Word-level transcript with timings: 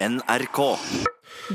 NRK. 0.00 0.60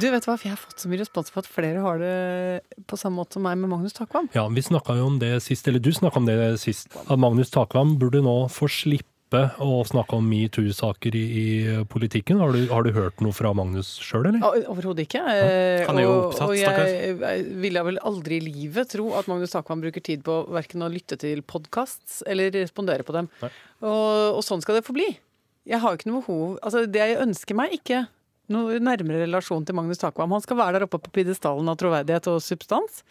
Du 0.02 0.08
vet 0.10 0.26
hva, 0.26 0.36
Jeg 0.42 0.54
har 0.56 0.60
fått 0.60 0.82
så 0.82 0.90
mye 0.90 1.02
respons 1.02 1.30
på 1.34 1.42
at 1.42 1.50
flere 1.50 1.84
har 1.84 2.02
det 2.02 2.82
på 2.90 2.98
samme 3.00 3.22
måte 3.22 3.38
som 3.38 3.46
meg 3.46 3.60
med 3.60 3.70
Magnus 3.70 3.94
Takvam. 3.94 4.30
Ja, 4.34 4.48
vi 4.50 4.64
jo 4.98 5.06
om 5.06 5.20
det 5.22 5.36
sist, 5.46 5.68
eller 5.68 5.80
du 5.84 5.92
snakka 5.94 6.22
om 6.22 6.28
det 6.30 6.38
sist, 6.62 6.90
at 7.06 7.20
Magnus 7.20 7.52
Takvam 7.54 7.98
burde 8.02 8.24
nå 8.26 8.48
få 8.52 8.70
slippe 8.72 9.08
å 9.64 9.80
snakke 9.88 10.18
om 10.18 10.26
metoo-saker 10.28 11.16
i, 11.16 11.24
i 11.24 11.76
politikken. 11.88 12.42
Har 12.44 12.52
du, 12.52 12.66
har 12.68 12.84
du 12.84 12.92
hørt 12.96 13.22
noe 13.24 13.32
fra 13.32 13.54
Magnus 13.56 13.94
sjøl, 14.04 14.28
eller? 14.28 14.66
Overhodet 14.74 15.06
ikke. 15.06 15.22
Ja. 15.22 15.86
Han 15.88 16.02
er 16.02 16.08
jo 16.08 16.16
opptatt, 16.18 16.50
Og 16.50 16.58
jeg, 16.60 17.14
jeg 17.22 17.46
ville 17.62 17.84
vel 17.88 18.00
aldri 18.04 18.42
i 18.42 18.46
livet 18.48 18.92
tro 18.92 19.12
at 19.20 19.30
Magnus 19.32 19.54
Takvam 19.54 19.86
bruker 19.86 20.04
tid 20.04 20.26
på 20.28 20.42
verken 20.52 20.84
å 20.84 20.90
lytte 20.92 21.20
til 21.22 21.46
podkasts 21.46 22.24
eller 22.28 22.52
respondere 22.58 23.06
på 23.08 23.16
dem. 23.16 23.30
Og, 23.46 23.92
og 24.34 24.42
sånn 24.44 24.66
skal 24.66 24.82
det 24.82 24.88
forbli. 24.88 25.14
Jeg 25.70 25.80
har 25.80 25.94
jo 25.94 26.00
ikke 26.00 26.10
noe 26.10 26.24
behov 26.24 26.56
Altså, 26.66 26.88
det 26.90 27.04
jeg 27.06 27.22
ønsker 27.22 27.58
meg, 27.58 27.76
ikke 27.78 28.02
noe 28.54 28.80
nærmere 28.84 29.24
relasjon 29.24 29.66
til 29.68 29.78
Magnus 29.78 30.02
Takvam. 30.02 30.34
Han 30.36 30.44
skal 30.44 30.60
være 30.60 30.78
der 30.78 30.86
oppe 30.88 31.00
på 31.02 31.14
pidestallen 31.20 31.72
av 31.72 31.78
troverdighet 31.80 32.30
og 32.32 32.40
substans. 32.44 33.02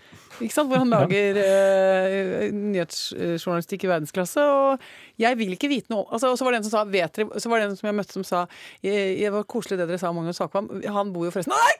Ikke 0.40 0.54
sant? 0.54 0.70
Hvor 0.70 0.82
han 0.82 0.92
lager 0.92 1.40
eh, 1.42 2.48
nyhetsjournalistikk 2.54 3.84
i 3.86 3.90
verdensklasse. 3.90 4.44
Og 4.44 5.20
jeg 5.20 5.40
vil 5.40 5.56
ikke 5.56 5.70
vite 5.72 5.92
noe 5.92 6.06
altså, 6.08 6.32
Og 6.32 6.38
så 6.40 6.46
var 6.46 6.54
det 6.54 6.62
en 6.62 6.68
som 6.68 6.76
sa 6.78 6.86
vet 6.88 7.18
dere, 7.18 7.40
Så 7.42 7.52
var 7.52 7.60
det 7.60 7.68
en 7.68 7.76
som 7.76 7.90
jeg 7.90 7.96
møtte 7.98 8.16
som 8.16 8.24
sa 8.24 8.46
Det 8.80 9.32
var 9.34 9.48
koselig 9.50 9.80
det 9.80 9.88
dere 9.90 10.00
sa 10.00 10.12
om 10.12 10.20
Magnus 10.20 10.40
Takvam. 10.40 10.70
Han 10.86 11.12
bor 11.14 11.28
jo 11.28 11.34
forresten 11.34 11.56
Nei! 11.56 11.76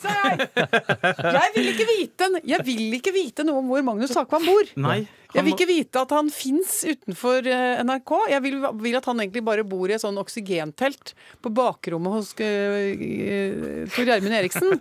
Sa 0.00 0.12
jeg! 0.30 0.48
Jeg 0.50 1.54
vil 1.54 1.70
ikke 1.74 1.86
vite, 1.88 2.28
jeg 2.48 2.66
vil 2.66 2.98
ikke 2.98 3.12
vite 3.14 3.44
noe 3.46 3.60
om 3.60 3.70
hvor 3.70 3.82
Magnus 3.84 4.14
Takvam 4.14 4.46
bor. 4.48 4.70
Nei. 4.80 5.00
Jeg 5.30 5.46
vil 5.46 5.54
ikke 5.54 5.68
vite 5.68 6.00
at 6.00 6.12
han 6.14 6.30
fins 6.34 6.80
utenfor 6.88 7.46
eh, 7.46 7.82
NRK. 7.86 8.12
Jeg 8.32 8.42
vil, 8.42 8.56
vil 8.82 8.96
at 8.98 9.06
han 9.06 9.20
egentlig 9.22 9.44
bare 9.46 9.64
bor 9.68 9.90
i 9.90 9.94
et 9.94 10.02
sånn 10.02 10.18
oksygentelt 10.18 11.12
på 11.44 11.52
bakrommet 11.54 12.16
hos 12.16 12.32
uh, 12.34 13.84
Tor 13.94 14.10
Gjermund 14.10 14.38
Eriksen. 14.40 14.80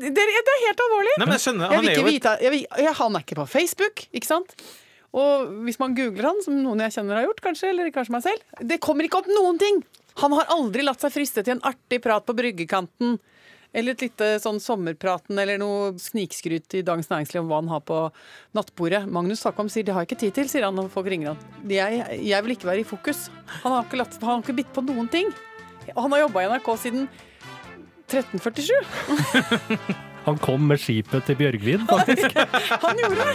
Det, 0.00 0.12
det 0.14 0.22
er 0.22 0.62
helt 0.68 0.84
alvorlig. 0.86 1.16
Nei, 1.18 1.26
men 1.26 1.34
jeg 1.36 1.44
skjønner. 1.46 1.66
Jeg 1.66 1.80
Han 1.80 1.88
vil 1.88 1.96
ikke 1.96 2.12
vite, 2.12 2.36
jeg 2.44 2.54
vil, 2.54 2.94
han 3.00 3.18
er 3.18 3.26
ikke 3.26 3.40
på 3.40 3.48
Facebook, 3.50 4.04
ikke 4.14 4.30
sant? 4.30 4.54
Og 5.10 5.50
hvis 5.66 5.80
man 5.82 5.96
googler 5.98 6.28
han, 6.30 6.38
som 6.44 6.54
noen 6.62 6.84
jeg 6.84 6.94
kjenner 6.94 7.18
har 7.18 7.26
gjort, 7.26 7.42
kanskje, 7.48 7.72
eller 7.72 7.90
kanskje 7.94 8.14
meg 8.14 8.24
selv, 8.28 8.62
det 8.70 8.78
kommer 8.84 9.06
ikke 9.06 9.24
opp 9.24 9.30
noen 9.32 9.58
ting! 9.60 9.82
Han 10.22 10.34
har 10.36 10.50
aldri 10.54 10.84
latt 10.86 11.02
seg 11.02 11.14
friste 11.14 11.42
til 11.42 11.56
en 11.56 11.64
artig 11.66 12.00
prat 12.04 12.24
på 12.26 12.36
bryggekanten. 12.36 13.18
Eller 13.70 13.94
et 13.94 14.02
lite 14.02 14.32
sånn 14.42 14.58
sommerpraten 14.62 15.38
eller 15.38 15.60
noe 15.62 15.92
snikskryt 16.02 16.74
i 16.74 16.82
Dagens 16.86 17.10
Næringsliv 17.10 17.44
om 17.44 17.50
hva 17.52 17.60
han 17.60 17.70
har 17.70 17.82
på 17.86 17.98
nattbordet. 18.58 19.04
Magnus 19.06 19.44
Takvam 19.44 19.70
sier 19.70 19.86
det 19.86 19.94
har 19.94 20.02
jeg 20.02 20.10
ikke 20.10 20.22
tid 20.24 20.34
til, 20.40 20.50
sier 20.50 20.66
han 20.66 20.74
når 20.78 20.90
folk 20.90 21.06
ringer 21.10 21.32
han. 21.32 21.38
Jeg, 21.70 22.02
jeg 22.26 22.46
vil 22.46 22.56
ikke 22.56 22.70
være 22.72 22.82
i 22.82 22.88
fokus. 22.88 23.28
Han 23.62 23.76
har 23.76 23.86
ikke, 23.86 24.00
latt, 24.02 24.18
han 24.18 24.32
har 24.32 24.42
ikke 24.42 24.58
bitt 24.58 24.72
på 24.74 24.82
noen 24.88 25.08
ting. 25.12 25.30
Han 25.94 26.10
har 26.14 26.26
jobba 26.26 26.42
i 26.42 26.50
NRK 26.50 26.70
siden 26.82 27.08
1347. 28.10 28.74
Han 30.26 30.36
kom 30.36 30.66
med 30.68 30.76
skipet 30.76 31.24
til 31.24 31.36
Bjørgvin, 31.38 31.86
faktisk. 31.88 32.36
Han 32.84 32.98
gjorde 33.00 33.24
det! 33.24 33.34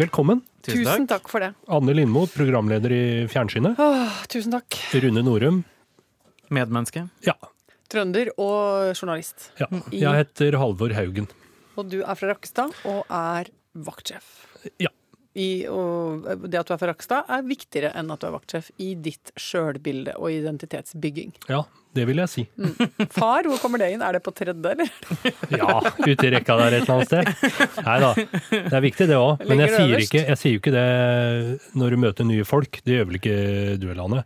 Velkommen. 0.00 0.49
Tusen 0.66 1.06
takk 1.08 1.28
for 1.32 1.40
det. 1.40 1.52
Anne 1.72 1.94
Lindmo, 1.96 2.26
programleder 2.28 2.92
i 2.92 3.02
Fjernsynet. 3.32 3.78
Åh, 3.80 4.18
tusen 4.28 4.52
takk. 4.52 4.76
Rune 5.00 5.22
Norum. 5.24 5.62
medmenneske. 6.50 7.06
Ja. 7.24 7.34
Trønder 7.90 8.28
og 8.38 8.92
journalist. 8.94 9.50
ja. 9.58 9.66
Jeg 9.90 10.12
heter 10.24 10.58
Halvor 10.60 10.92
Haugen. 10.94 11.26
Og 11.78 11.88
du 11.90 12.00
er 12.02 12.14
fra 12.18 12.32
Rakkestad 12.34 12.74
og 12.84 13.04
er 13.08 13.48
vaktsjef. 13.74 14.26
Ja. 14.82 14.90
I, 15.38 15.64
og 15.70 16.24
det 16.50 16.58
at 16.58 16.66
du 16.66 16.72
er 16.74 16.78
fra 16.80 16.88
Rakkestad 16.90 17.28
er 17.30 17.44
viktigere 17.46 17.92
enn 17.94 18.08
at 18.10 18.18
du 18.18 18.26
er 18.26 18.32
vaktsjef 18.34 18.72
i 18.82 18.88
ditt 18.98 19.30
sjølbilde 19.38 20.16
og 20.18 20.32
identitetsbygging. 20.34 21.30
Ja, 21.46 21.60
det 21.94 22.06
vil 22.08 22.18
jeg 22.18 22.30
si. 22.32 22.44
Far, 23.14 23.46
hvor 23.46 23.60
kommer 23.62 23.78
det 23.78 23.92
inn? 23.94 24.02
Er 24.02 24.18
det 24.18 24.22
på 24.26 24.32
tredje, 24.34 24.58
eller? 24.74 24.90
Ja, 25.60 25.76
ute 26.02 26.26
i 26.26 26.32
rekka 26.34 26.56
der 26.58 26.76
et 26.80 26.82
eller 26.82 26.96
annet 26.96 27.12
sted. 27.12 27.84
Nei 27.86 27.98
da, 28.02 28.10
det 28.50 28.74
er 28.74 28.84
viktig 28.88 29.06
det 29.10 29.18
òg. 29.18 29.44
Men 29.46 29.62
jeg 29.62 29.74
sier, 29.76 30.02
ikke, 30.06 30.24
jeg 30.32 30.40
sier 30.42 30.56
jo 30.56 30.62
ikke 30.64 30.74
det 30.74 30.88
når 31.78 31.94
du 31.94 32.00
møter 32.08 32.26
nye 32.26 32.46
folk. 32.48 32.80
Det 32.82 32.98
gjør 32.98 33.10
vel 33.12 33.20
ikke 33.20 33.36
du 33.78 33.86
eller 33.92 34.02
Anne? 34.08 34.24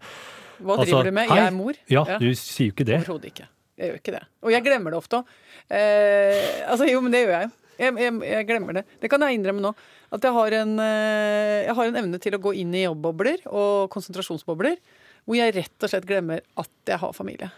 Hva 0.65 0.79
Altså, 0.79 0.89
driver 0.89 1.11
du 1.11 1.17
med? 1.19 1.35
Jeg 1.35 1.45
er 1.51 1.55
mor. 1.59 1.83
Ja, 1.93 2.05
du 2.21 2.31
sier 2.39 2.71
jo 2.71 2.77
ikke 2.79 2.89
det. 2.89 3.03
Overhodet 3.03 3.33
ikke. 3.35 3.51
Jeg 3.77 3.91
gjør 3.91 4.01
ikke 4.01 4.17
det. 4.17 4.23
Og 4.47 4.53
jeg 4.55 4.65
glemmer 4.65 4.95
det 4.95 4.99
ofte 5.03 5.21
òg. 5.21 5.37
Eh, 5.69 6.65
altså, 6.71 6.89
jo, 6.89 7.01
men 7.05 7.13
det 7.13 7.25
gjør 7.27 7.37
jeg. 7.43 7.53
Jeg, 7.79 7.95
jeg. 7.99 8.17
jeg 8.31 8.47
glemmer 8.49 8.79
det. 8.81 8.85
Det 9.03 9.11
kan 9.13 9.25
jeg 9.27 9.39
innrømme 9.39 9.65
nå. 9.65 9.75
At 10.15 10.23
jeg 10.27 10.33
har, 10.37 10.59
en, 10.63 10.75
eh, 10.79 11.65
jeg 11.69 11.75
har 11.79 11.91
en 11.91 12.01
evne 12.05 12.21
til 12.23 12.37
å 12.37 12.43
gå 12.45 12.55
inn 12.61 12.75
i 12.77 12.85
jobbbobler 12.87 13.47
og 13.51 13.89
konsentrasjonsbobler 13.95 14.77
hvor 15.25 15.39
jeg 15.39 15.55
rett 15.57 15.87
og 15.87 15.89
slett 15.91 16.05
glemmer 16.05 16.43
at 16.61 16.69
jeg 16.91 17.01
har 17.01 17.15
familie 17.17 17.49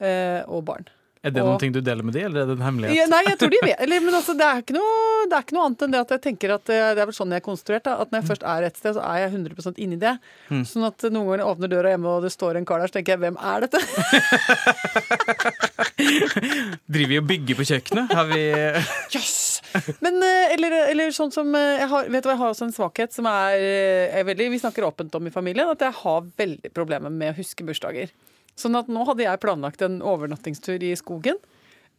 eh, 0.00 0.40
og 0.48 0.64
barn. 0.70 0.88
Er 1.20 1.34
det 1.36 1.42
Og- 1.44 1.58
ting 1.60 1.68
du 1.74 1.82
deler 1.84 2.00
med 2.02 2.14
de, 2.16 2.22
eller 2.24 2.40
er 2.40 2.46
det 2.48 2.54
en 2.56 2.62
hemmelighet? 2.64 2.96
Ja, 2.96 3.04
nei, 3.12 3.18
jeg 3.26 3.36
tror 3.42 3.50
de 3.52 3.58
vet 3.60 3.76
Eller, 3.84 4.00
men 4.00 4.14
altså, 4.16 4.32
det, 4.32 4.46
er 4.48 4.62
ikke 4.62 4.72
noe, 4.72 5.26
det 5.28 5.36
er 5.36 5.42
ikke 5.44 5.52
noe 5.58 5.66
annet 5.68 5.82
enn 5.84 5.92
det 5.92 6.00
at 6.00 6.14
jeg 6.16 6.22
tenker 6.24 6.54
at 6.54 6.72
eh, 6.72 6.86
det 6.96 7.02
er 7.04 7.10
vel 7.10 7.16
sånn 7.18 7.34
jeg 7.36 7.42
er 7.42 7.44
konstruert. 7.44 7.84
Da, 7.84 7.98
at 8.00 8.08
når 8.08 8.22
jeg 8.22 8.28
først 8.30 8.46
er 8.54 8.66
et 8.70 8.80
sted, 8.80 8.96
så 8.96 9.04
er 9.04 9.18
jeg 9.26 9.34
100% 9.36 9.82
inni 9.84 9.98
det. 10.00 10.14
Sånn 10.48 10.86
at 10.88 11.04
noen 11.12 11.28
ganger 11.28 11.42
jeg 11.44 11.50
åpner 11.52 11.72
døra 11.74 11.92
hjemme 11.92 12.14
og 12.16 12.24
det 12.24 12.32
står 12.32 12.56
en 12.56 12.64
kar 12.72 12.80
der, 12.80 12.88
så 12.88 12.96
tenker 12.96 13.18
jeg 13.18 13.22
hvem 13.26 13.36
er 13.52 13.66
dette? 13.66 13.84
Driver 16.92 17.10
vi 17.10 17.18
og 17.20 17.28
bygger 17.28 17.58
på 17.58 17.66
kjøkkenet? 17.70 18.12
Har 18.16 18.28
vi 18.30 18.42
Jøss! 19.14 19.60
Men 20.02 20.18
eh, 20.24 20.54
eller, 20.56 20.74
eller 20.90 21.14
sånn 21.14 21.32
som 21.34 21.52
eh, 21.54 21.84
har, 21.88 22.08
Vet 22.10 22.24
du 22.24 22.30
hva, 22.30 22.34
jeg 22.34 22.42
har 22.42 22.54
også 22.54 22.66
en 22.68 22.74
svakhet 22.74 23.14
som 23.14 23.28
er, 23.30 23.56
eh, 23.60 24.18
er 24.18 24.26
veldig 24.26 24.50
Vi 24.56 24.60
snakker 24.62 24.88
åpent 24.88 25.14
om 25.18 25.28
i 25.28 25.34
familien, 25.34 25.70
at 25.70 25.84
jeg 25.84 25.96
har 26.02 26.28
veldig 26.40 26.72
problemer 26.76 27.12
med 27.14 27.32
å 27.34 27.38
huske 27.38 27.66
bursdager. 27.66 28.12
Sånn 28.58 28.76
at 28.78 28.90
nå 28.92 29.04
hadde 29.08 29.24
jeg 29.24 29.42
planlagt 29.42 29.82
en 29.86 30.00
overnattingstur 30.04 30.82
i 30.84 30.92
skogen. 30.98 31.38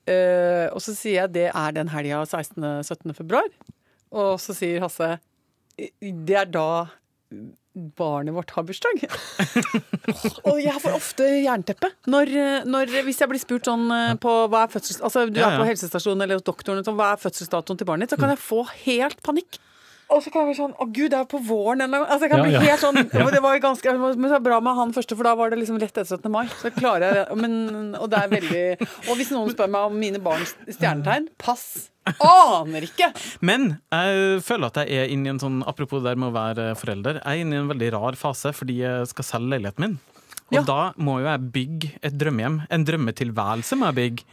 Uh, 0.09 0.65
og 0.73 0.81
så 0.81 0.95
sier 0.97 1.19
jeg 1.19 1.33
det 1.35 1.47
er 1.53 1.73
den 1.75 1.91
helga 1.93 2.23
16.-17. 2.25 3.13
februar. 3.13 3.45
Og 4.09 4.33
så 4.41 4.55
sier 4.57 4.81
Hasse 4.81 5.13
det 6.01 6.37
er 6.37 6.49
da 6.49 6.89
barnet 7.97 8.35
vårt 8.35 8.51
har 8.51 8.65
bursdag. 8.67 9.05
og 10.49 10.59
jeg 10.59 10.75
får 10.83 10.95
ofte 10.97 11.27
jernteppe 11.39 11.91
når, 12.11 12.33
når, 12.67 12.91
hvis 13.07 13.21
jeg 13.23 13.31
blir 13.31 13.41
spurt 13.41 13.69
sånn 13.69 13.87
eh, 13.95 14.13
på 14.21 14.33
hva 14.51 14.65
er 14.65 14.73
fødsels... 14.73 14.99
Altså 14.99 15.25
du 15.31 15.39
er 15.39 15.55
på 15.55 15.67
helsestasjonen 15.69 16.25
eller 16.25 16.41
hos 16.41 16.47
doktoren, 16.47 16.83
sånn, 16.85 16.99
hva 16.99 17.13
er 17.15 17.21
fødselsdatoen 17.21 17.79
til 17.79 17.87
barnet 17.87 18.09
ditt? 18.09 18.17
Så 18.17 18.21
kan 18.21 18.33
jeg 18.33 18.43
få 18.43 18.65
helt 18.83 19.23
panikk. 19.25 19.61
Og 20.11 20.19
så 20.23 20.31
kan 20.33 20.43
jeg 20.43 20.51
bli 20.51 20.57
sånn 20.59 20.73
Å 20.75 20.85
gud, 20.91 21.09
det 21.13 21.19
er 21.21 21.27
på 21.31 21.39
våren 21.47 21.81
eller 21.85 22.01
noe. 22.01 22.07
Altså, 22.11 22.27
jeg 22.27 22.31
kan 22.33 22.43
bli 22.43 22.59
helt 22.65 22.81
sånn 22.83 22.99
Det 23.35 23.41
var 23.43 23.55
jo 23.55 23.61
ganske 23.63 23.93
Men 24.01 24.25
det 24.25 24.31
var 24.33 24.43
bra 24.43 24.59
med 24.65 24.75
han 24.79 24.91
første, 24.95 25.15
for 25.15 25.27
da 25.29 25.33
var 25.39 25.53
det 25.53 25.59
liksom 25.61 25.79
rett 25.81 25.95
etter 25.95 26.17
17. 26.19 26.27
mai. 26.33 26.43
Så 26.61 26.71
klarer 26.75 27.21
jeg. 27.21 27.37
Men, 27.39 27.55
og 27.99 28.09
det 28.11 28.19
er 28.19 28.33
veldig 28.35 28.63
Og 29.07 29.15
hvis 29.19 29.31
noen 29.35 29.53
spør 29.53 29.71
meg 29.71 29.87
om 29.91 29.97
mine 30.01 30.21
barns 30.23 30.53
stjernetegn, 30.67 31.29
pass. 31.41 31.87
Aner 32.25 32.87
ikke! 32.87 33.11
Men 33.45 33.75
jeg 33.93 34.39
føler 34.47 34.71
at 34.71 34.79
jeg 34.83 35.03
er 35.03 35.11
inne 35.13 35.29
i 35.29 35.33
en 35.35 35.41
sånn 35.41 35.59
Apropos 35.69 36.01
det 36.01 36.09
der 36.11 36.19
med 36.21 36.31
å 36.31 36.35
være 36.35 36.71
forelder. 36.79 37.19
Jeg 37.21 37.27
er 37.37 37.43
inne 37.45 37.59
i 37.59 37.61
en 37.61 37.69
veldig 37.71 37.91
rar 37.95 38.17
fase 38.19 38.51
fordi 38.57 38.79
jeg 38.81 39.11
skal 39.11 39.27
selge 39.27 39.53
leiligheten 39.55 39.85
min. 39.85 39.99
Og 40.51 40.57
Ja. 40.57 40.63
da 40.67 40.79
må 40.99 41.19
jo 41.21 41.29
jeg 41.29 41.45
bygge 41.55 41.91
et 42.03 42.17
drømmehjem. 42.19 42.57
En 42.73 42.83
drømmetilværelse 42.87 43.77
må 43.79 43.87
jeg 43.91 43.99
bygge. 44.01 44.25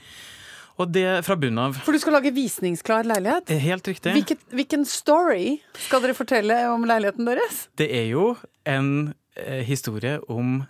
Og 0.79 0.91
det 0.95 1.07
fra 1.27 1.35
bunnen 1.39 1.59
av. 1.59 1.79
For 1.83 1.97
du 1.97 1.99
skal 1.99 2.15
lage 2.15 2.31
visningsklar 2.35 3.07
leilighet. 3.09 3.51
er 3.51 3.63
Helt 3.65 3.89
riktig. 3.91 4.15
Hvilket, 4.15 4.43
hvilken 4.55 4.85
story 4.87 5.59
skal 5.89 6.05
dere 6.05 6.15
fortelle 6.15 6.59
om 6.71 6.87
leiligheten 6.87 7.27
deres? 7.27 7.65
Det 7.79 7.89
er 7.91 8.07
jo 8.13 8.37
en 8.69 9.15
eh, 9.35 9.65
historie 9.67 10.21
om 10.31 10.61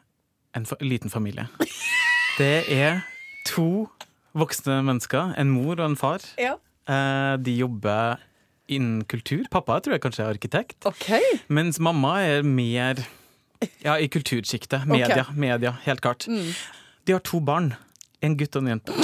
en 0.57 0.69
fa 0.69 0.79
liten 0.81 1.13
familie. 1.13 1.49
Det 2.39 2.71
er 2.71 3.03
to 3.49 3.89
voksne 4.39 4.79
mennesker, 4.87 5.35
en 5.37 5.51
mor 5.51 5.75
og 5.75 5.85
en 5.91 5.97
far. 5.99 6.25
Ja. 6.39 6.55
Eh, 6.89 7.35
de 7.43 7.57
jobber 7.59 8.23
innen 8.69 9.05
kultur. 9.11 9.45
Pappa 9.51 9.81
tror 9.83 9.97
jeg 9.97 10.05
kanskje 10.05 10.25
er 10.25 10.33
arkitekt. 10.37 10.79
Okay. 10.89 11.41
Mens 11.53 11.81
mamma 11.83 12.19
er 12.23 12.47
mer 12.47 13.03
ja, 13.83 13.99
i 13.99 14.09
kultursjiktet. 14.13 14.87
Media, 14.87 15.25
okay. 15.25 15.37
media, 15.37 15.75
helt 15.85 16.05
klart. 16.05 16.29
Mm. 16.31 16.53
De 17.05 17.17
har 17.17 17.25
to 17.27 17.41
barn. 17.41 17.73
En 18.23 18.37
gutt 18.39 18.57
og 18.59 18.65
en 18.65 18.77
jente. 18.77 18.95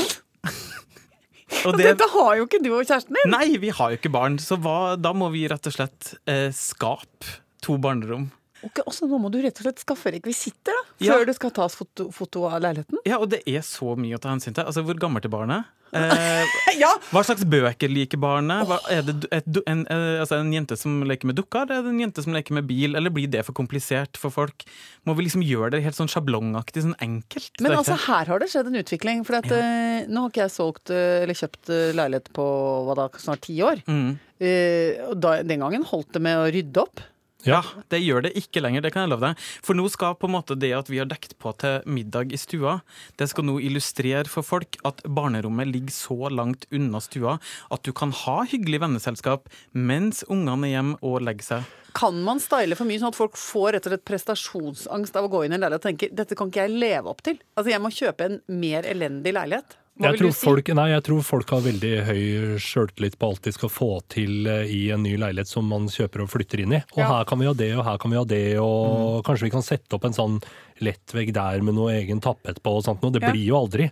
Og 1.68 1.76
det, 1.78 1.86
dette 1.92 2.08
har 2.12 2.36
jo 2.38 2.46
ikke 2.48 2.60
du 2.64 2.70
og 2.76 2.84
kjæresten 2.84 3.16
din! 3.16 3.30
nei, 3.32 3.56
vi 3.62 3.70
har 3.74 3.92
jo 3.94 3.98
ikke 4.00 4.12
barn, 4.14 4.38
så 4.42 4.58
hva, 4.60 4.94
da 5.00 5.12
må 5.16 5.30
vi 5.34 5.46
rett 5.50 5.66
og 5.70 5.74
slett 5.76 6.14
eh, 6.30 6.48
skape 6.54 7.38
to 7.64 7.78
barnerom. 7.80 8.28
Ok, 8.64 8.80
også 8.88 9.04
nå 9.10 9.18
må 9.20 9.28
du 9.32 9.38
rett 9.44 9.58
og 9.60 9.66
slett 9.66 9.80
skaffe 9.82 10.12
rekvisitter 10.14 10.72
da, 10.72 10.82
Ja. 11.04 11.16
før 11.18 11.26
det 11.28 11.34
skal 11.36 11.50
tas 11.56 11.74
foto, 11.76 12.06
foto 12.16 12.46
av 12.48 12.62
leiligheten. 12.64 13.00
Ja, 13.04 13.18
og 13.20 13.28
det 13.34 13.42
er 13.50 13.60
så 13.66 13.92
mye 14.00 14.16
å 14.16 14.20
ta 14.24 14.32
hensyn 14.32 14.54
til. 14.56 14.64
Altså, 14.64 14.84
Hvor 14.86 14.96
gammelt 15.00 15.24
er 15.28 15.32
barnet? 15.32 15.68
Eh, 15.94 16.54
Ja! 16.82 16.90
hva 17.14 17.22
slags 17.22 17.44
bøker 17.46 17.90
liker 17.92 18.18
barnet? 18.18 18.64
Hva, 18.66 18.80
er 18.90 19.04
det 19.06 19.28
et, 19.30 19.46
en, 19.70 19.84
eh, 19.86 20.18
altså 20.24 20.40
en 20.40 20.50
jente 20.52 20.74
som 20.78 20.96
leker 21.06 21.30
med 21.30 21.38
dukker, 21.38 21.62
eller 21.68 21.78
er 21.78 21.86
det 21.86 21.92
en 21.92 22.00
jente 22.02 22.24
som 22.24 22.34
leker 22.34 22.56
med 22.58 22.66
bil? 22.66 22.96
Eller 22.98 23.14
blir 23.14 23.30
det 23.30 23.44
for 23.46 23.54
komplisert 23.56 24.18
for 24.18 24.34
folk? 24.34 24.66
Må 25.06 25.14
vi 25.14 25.28
liksom 25.28 25.44
gjøre 25.46 25.76
det 25.76 25.84
helt 25.86 25.98
sånn 25.98 26.10
sjablongaktig, 26.10 26.82
sånn 26.88 26.98
enkelt? 27.04 27.52
Men 27.62 27.78
altså, 27.78 27.94
her 28.08 28.32
har 28.32 28.42
det 28.42 28.50
skjedd 28.50 28.72
en 28.72 28.80
utvikling. 28.82 29.22
For 29.28 29.38
at, 29.38 29.50
eh, 29.54 30.04
nå 30.10 30.26
har 30.26 30.34
ikke 30.34 30.42
jeg 30.44 30.54
solgt 30.56 30.90
eh, 30.90 31.22
eller 31.22 31.38
kjøpt 31.38 31.70
leilighet 31.94 32.30
på 32.34 32.46
hva 32.88 32.98
da, 32.98 33.08
snart 33.22 33.46
ti 33.46 33.58
år. 33.62 33.84
mm. 33.86 34.14
Da, 34.44 35.38
den 35.46 35.62
gangen 35.62 35.84
holdt 35.88 36.10
det 36.12 36.20
med 36.20 36.36
å 36.36 36.48
rydde 36.52 36.82
opp. 36.82 37.00
Ja, 37.44 37.60
det 37.92 38.00
gjør 38.00 38.24
det 38.24 38.32
ikke 38.40 38.62
lenger, 38.64 38.84
det 38.84 38.92
kan 38.94 39.04
jeg 39.04 39.12
love 39.12 39.28
deg. 39.28 39.44
For 39.64 39.76
nå 39.76 39.84
skal 39.92 40.16
på 40.16 40.28
en 40.30 40.34
måte 40.36 40.56
det 40.56 40.72
at 40.76 40.88
vi 40.90 41.00
har 41.02 41.08
dekt 41.10 41.36
på 41.42 41.52
til 41.60 41.84
middag 41.84 42.32
i 42.32 42.40
stua, 42.40 42.78
det 43.20 43.28
skal 43.30 43.46
nå 43.48 43.58
illustrere 43.60 44.24
for 44.30 44.46
folk 44.46 44.78
at 44.88 45.02
barnerommet 45.04 45.68
ligger 45.70 45.94
så 45.94 46.30
langt 46.32 46.64
unna 46.74 47.02
stua 47.04 47.38
at 47.74 47.84
du 47.84 47.92
kan 47.96 48.14
ha 48.24 48.40
hyggelig 48.48 48.80
venneselskap 48.86 49.50
mens 49.76 50.24
ungene 50.30 50.70
er 50.70 50.76
hjemme 50.78 51.00
og 51.04 51.20
legger 51.26 51.50
seg. 51.50 51.72
Kan 51.94 52.24
man 52.26 52.40
style 52.42 52.74
for 52.74 52.88
mye 52.88 52.98
sånn 52.98 53.12
at 53.12 53.18
folk 53.18 53.36
får 53.38 53.76
rett 53.76 53.86
og 53.86 53.92
slett 53.94 54.08
prestasjonsangst 54.08 55.14
av 55.14 55.28
å 55.28 55.32
gå 55.36 55.44
inn 55.44 55.54
i 55.54 55.58
en 55.60 55.62
leilighet 55.62 55.84
og 55.84 55.88
tenke 55.90 56.10
dette 56.10 56.38
kan 56.38 56.50
ikke 56.50 56.66
jeg 56.66 56.80
leve 56.80 57.12
opp 57.12 57.22
til? 57.26 57.38
Altså 57.54 57.70
jeg 57.70 57.84
må 57.84 57.92
kjøpe 57.94 58.26
en 58.26 58.40
mer 58.50 58.88
elendig 58.88 59.36
leilighet. 59.36 59.78
Hva 59.94 60.08
Jeg 60.10 60.16
vil 60.16 60.18
tror, 60.24 60.30
du 60.32 60.34
si? 60.34 60.44
folk, 60.48 60.68
nei, 60.74 60.88
jeg 60.90 61.02
tror 61.06 61.20
folk 61.22 61.50
har 61.54 61.60
veldig 61.62 61.90
høy 62.08 62.22
sjøltillit 62.58 63.14
på 63.20 63.28
alt 63.30 63.42
de 63.46 63.52
skal 63.54 63.70
få 63.70 63.88
til 64.10 64.48
eh, 64.50 64.64
i 64.74 64.80
en 64.90 65.04
ny 65.06 65.12
leilighet 65.22 65.46
som 65.46 65.68
man 65.70 65.86
kjøper 65.86 66.24
og 66.24 66.32
flytter 66.32 66.64
inn 66.64 66.72
i. 66.74 66.80
Og 66.96 66.98
Ja. 66.98 67.06
her 67.12 67.24
kan 67.30 67.38
vi 67.38 67.46
ha 67.46 67.52
det, 67.54 67.68
og 67.78 67.84
her 67.86 67.98
kan 68.02 68.10
vi 68.10 68.16
ha 68.18 68.24
det, 68.24 68.58
og 68.58 69.22
kanskje 69.24 69.46
vi 69.46 69.50
kan 69.54 69.62
sette 69.62 69.94
opp 69.94 70.04
en 70.08 70.16
sånn 70.16 70.40
lettvegg 70.82 71.30
der 71.32 71.62
med 71.62 71.74
noe 71.78 71.92
egen 71.94 72.18
tappet 72.20 72.58
på 72.60 72.74
og 72.74 72.82
sånt 72.82 73.02
noe. 73.06 73.12
Det 73.14 73.22
Ja. 73.22 73.30
blir 73.30 73.46
jo 73.46 73.54
aldri. 73.62 73.90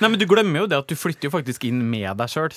Nei, 0.00 0.08
men 0.10 0.18
du 0.18 0.26
glemmer 0.26 0.58
jo 0.62 0.66
det 0.66 0.76
at 0.78 0.88
du 0.88 0.96
flytter 0.96 1.30
jo 1.30 1.38
faktisk 1.38 1.62
inn 1.70 1.88
med 1.88 2.16
deg 2.18 2.26
sjøl. 2.34 2.50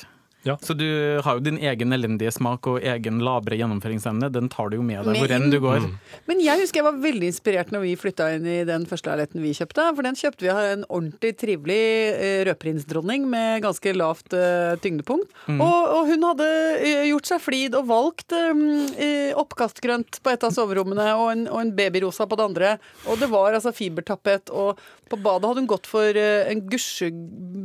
Ja. 0.48 0.58
Så 0.64 0.76
du 0.78 0.88
har 1.24 1.38
jo 1.38 1.44
din 1.44 1.60
egen 1.60 1.94
elendige 1.96 2.32
smak 2.34 2.68
og 2.72 2.84
egen 2.86 3.20
labre 3.26 3.58
gjennomføringsevne. 3.60 4.30
Den 4.34 4.50
tar 4.52 4.72
du 4.72 4.78
jo 4.80 4.86
med 4.86 5.04
deg 5.08 5.20
hvor 5.20 5.34
enn 5.36 5.50
du 5.52 5.60
går. 5.64 5.88
Men 6.30 6.42
jeg 6.44 6.62
husker 6.62 6.82
jeg 6.82 6.88
var 6.88 7.00
veldig 7.04 7.32
inspirert 7.32 7.74
når 7.74 7.84
vi 7.84 7.96
flytta 8.00 8.30
inn 8.36 8.48
i 8.48 8.58
den 8.68 8.86
første 8.90 9.12
leiligheten 9.12 9.44
vi 9.44 9.54
kjøpte. 9.58 9.88
For 9.98 10.08
den 10.08 10.20
kjøpte 10.20 10.46
vi 10.46 10.52
av 10.54 10.62
en 10.64 10.86
ordentlig 10.88 11.34
trivelig 11.42 11.82
eh, 12.14 12.42
rødprinsdronning 12.48 13.28
med 13.30 13.64
ganske 13.66 13.94
lavt 13.98 14.36
uh, 14.38 14.76
tyngdepunkt. 14.84 15.34
Mm. 15.48 15.62
Og, 15.64 15.80
og 15.98 16.12
hun 16.12 16.28
hadde 16.30 16.50
eh, 16.78 17.06
gjort 17.12 17.32
seg 17.32 17.44
flid 17.44 17.78
og 17.78 17.90
valgt 17.92 18.36
eh, 18.38 19.34
oppkastgrønt 19.38 20.22
på 20.24 20.34
et 20.34 20.48
av 20.48 20.54
soverommene 20.56 21.10
og 21.18 21.32
en, 21.34 21.46
og 21.52 21.62
en 21.64 21.74
babyrosa 21.78 22.28
på 22.30 22.40
det 22.40 22.48
andre. 22.48 22.76
Og 23.08 23.20
det 23.22 23.32
var 23.34 23.58
altså 23.58 23.76
fibertappet. 23.76 24.54
Og 24.54 24.80
på 25.08 25.20
badet 25.24 25.50
hadde 25.50 25.64
hun 25.64 25.72
gått 25.72 25.90
for 25.90 26.18
uh, 26.20 26.48
en 26.52 26.64
gusje 26.72 27.12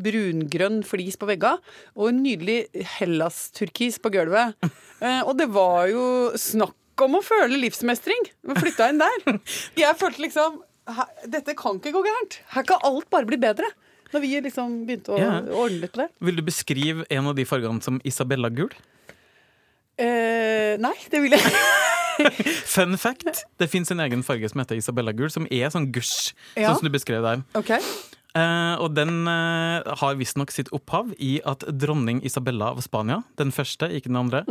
brungrønn 0.03 0.83
flis 0.87 1.19
på 1.19 1.29
vegga 1.31 1.57
og 1.99 2.09
en 2.09 2.23
nydelig 2.25 2.72
Hellas-turkis 2.75 3.99
på 4.03 4.11
gulvet. 4.15 4.55
Eh, 5.03 5.21
og 5.27 5.37
det 5.39 5.49
var 5.53 5.89
jo 5.91 6.05
snakk 6.39 6.77
om 7.03 7.17
å 7.19 7.23
føle 7.25 7.59
livsmestring. 7.61 8.29
Vi 8.47 8.55
flytta 8.61 8.89
inn 8.93 9.01
der. 9.03 9.39
Jeg 9.81 9.97
følte 10.01 10.23
liksom 10.27 10.61
Dette 11.31 11.55
kan 11.55 11.77
ikke 11.79 11.93
gå 11.95 12.01
gærent. 12.05 12.41
Her 12.57 12.65
kan 12.67 12.81
alt 12.83 13.07
bare 13.11 13.27
bli 13.29 13.37
bedre. 13.39 13.69
Når 14.13 14.21
vi 14.21 14.33
liksom 14.45 14.81
begynte 14.89 15.15
å 15.15 15.19
Ja. 15.21 15.29
ordne 15.55 15.81
litt 15.81 15.93
på 15.95 16.03
det. 16.03 16.09
Vil 16.21 16.37
du 16.37 16.43
beskrive 16.43 17.07
en 17.09 17.27
av 17.31 17.35
de 17.39 17.45
fargene 17.49 17.81
som 17.83 18.01
Isabella-gul? 18.05 18.73
Eh, 19.99 20.77
nei, 20.81 20.95
det 21.13 21.21
vil 21.23 21.37
jeg 21.37 21.43
Fun 22.73 22.97
fact, 23.01 23.45
det 23.61 23.69
fins 23.71 23.91
en 23.93 24.01
egen 24.05 24.23
farge 24.27 24.49
som 24.51 24.61
heter 24.61 24.77
Isabella-gul, 24.81 25.31
som 25.33 25.47
er 25.51 25.71
sånn 25.73 25.87
gusj, 25.95 26.33
Ja. 26.57 26.71
sånn 26.73 26.81
som 26.83 26.89
du 26.89 26.93
beskrev 26.93 27.23
der. 27.25 27.43
OK. 27.59 27.73
Eh, 28.33 28.75
og 28.81 28.95
den 28.97 29.27
uh, 29.29 29.85
har 30.01 30.17
visstnok 30.17 30.53
sitt 30.55 30.71
opphav 30.73 31.11
i 31.21 31.35
at 31.49 31.67
dronning 31.77 32.23
Isabella 32.25 32.71
av 32.73 32.81
Spania, 32.85 33.21
den 33.37 33.53
første, 33.53 33.91
ikke 33.93 34.09
den 34.09 34.23
andre, 34.23 34.45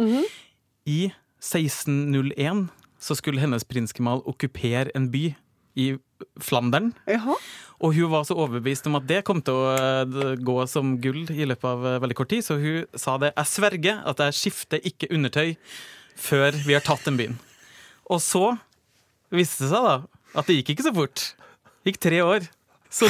i 0.85 1.09
1601 1.41 2.67
så 3.01 3.17
skulle 3.17 3.41
hennes 3.41 3.65
prinsgemal 3.65 4.21
okkupere 4.29 4.93
en 4.97 5.09
by 5.13 5.31
i 5.81 5.87
Flandern. 6.43 6.91
Jaha. 7.09 7.33
Og 7.81 7.95
hun 7.97 8.11
var 8.11 8.27
så 8.27 8.37
overbevist 8.37 8.85
om 8.85 8.99
at 8.99 9.07
det 9.09 9.23
kom 9.25 9.39
til 9.41 9.57
å 9.57 9.71
eh, 9.73 10.35
gå 10.37 10.57
som 10.69 10.93
gull 11.01 11.23
i 11.33 11.47
løpet 11.49 11.65
av 11.65 12.03
veldig 12.03 12.17
kort 12.19 12.29
tid, 12.33 12.45
så 12.45 12.59
hun 12.61 12.85
sa 12.93 13.17
det. 13.21 13.33
Jeg 13.33 13.49
sverger 13.49 14.03
at 14.11 14.21
jeg 14.27 14.37
skifter 14.37 14.85
ikke 14.85 15.09
undertøy 15.09 15.55
før 16.21 16.53
vi 16.67 16.77
har 16.77 16.85
tatt 16.85 17.07
den 17.07 17.17
byen. 17.17 17.39
Og 18.11 18.21
så 18.21 18.51
viste 19.33 19.65
det 19.65 19.73
seg 19.73 19.87
da 19.87 19.95
at 20.37 20.47
det 20.47 20.59
gikk 20.59 20.75
ikke 20.75 20.85
så 20.91 20.93
fort. 20.95 21.23
Det 21.81 21.95
gikk 21.95 22.03
tre 22.05 22.21
år. 22.21 22.45
Så 22.91 23.07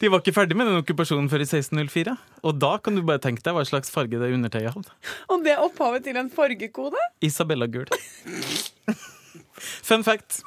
de 0.00 0.08
var 0.08 0.22
ikke 0.22 0.32
ferdig 0.32 0.56
med 0.56 0.70
den 0.70 0.80
okkupasjonen 0.80 1.28
før 1.28 1.44
i 1.44 1.48
1604. 1.48 2.16
Og 2.48 2.56
da 2.56 2.72
kan 2.80 2.96
du 2.96 3.04
bare 3.04 3.20
tenke 3.22 3.44
deg 3.44 3.56
hva 3.56 3.66
slags 3.68 3.92
farge 3.92 4.16
det 4.20 4.32
undertøyet 4.32 4.72
hadde. 4.72 4.96
Og 5.28 5.44
det 5.44 5.54
er 5.54 5.64
opphavet 5.64 6.06
til 6.08 6.16
en 6.16 6.32
fargekode? 6.32 7.00
Isabella 7.24 7.68
Gul. 7.68 7.90
Fun 9.84 10.06
fact. 10.06 10.40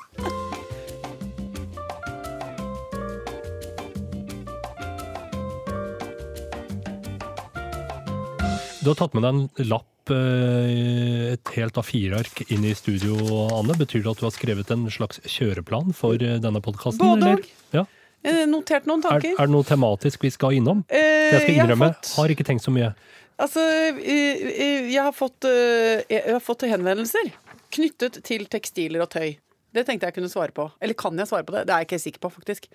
Du 8.83 8.89
har 8.89 8.97
tatt 8.99 9.13
med 9.15 9.23
deg 9.23 9.37
en 9.37 9.69
lapp, 9.69 10.11
eh, 10.11 11.37
et 11.37 11.51
helt 11.55 11.77
A4-ark, 11.79 12.41
inn 12.51 12.65
i 12.67 12.73
studio, 12.75 13.15
Anne. 13.55 13.77
Betyr 13.79 14.01
det 14.03 14.11
at 14.11 14.19
du 14.19 14.25
har 14.27 14.33
skrevet 14.35 14.73
en 14.75 14.89
slags 14.91 15.21
kjøreplan 15.23 15.93
for 15.95 16.19
eh, 16.19 16.35
denne 16.43 16.59
podkasten? 16.59 16.99
Både 16.99 17.37
òg. 17.37 17.47
Ja. 17.71 17.85
Har 18.23 18.45
notert 18.47 18.85
noen 18.87 19.03
Er, 19.03 19.09
tanker. 19.09 19.33
er 19.37 19.45
det 19.47 19.51
noe 19.51 19.63
tematisk 19.67 20.21
vi 20.23 20.29
skal 20.31 20.53
innom? 20.59 20.83
Eh, 20.89 20.97
Jeg 20.99 21.41
skal 21.41 21.49
jeg 21.53 21.59
har 21.59 21.67
innrømme, 21.67 21.89
fått- 21.95 22.15
har 22.15 22.27
ikke 22.29 22.45
tenkt 22.47 22.63
så 22.63 22.71
mye. 22.71 22.93
Altså, 23.39 23.59
eh, 23.59 23.97
eh, 23.99 24.91
jeg 24.93 25.01
har 25.03 25.11
fått, 25.11 25.43
eh, 25.43 26.03
jeg 26.09 26.23
har 26.31 26.39
fått 26.39 26.61
henvendelser 26.69 27.31
knyttet 27.73 28.21
til 28.23 28.45
tekstiler 28.45 29.01
og 29.01 29.09
tøy. 29.09 29.37
Det 29.73 29.85
tenkte 29.87 30.05
jeg 30.05 30.13
kunne 30.13 30.29
svare 30.29 30.53
på. 30.53 30.67
Eller 30.79 30.93
kan 30.93 31.17
jeg 31.17 31.25
svare 31.27 31.43
på 31.47 31.53
det? 31.55 31.63
Det 31.65 31.73
er 31.73 31.79
jeg 31.81 31.87
ikke 31.87 31.99
sikker 32.03 32.21
på, 32.21 32.29
faktisk. 32.35 32.67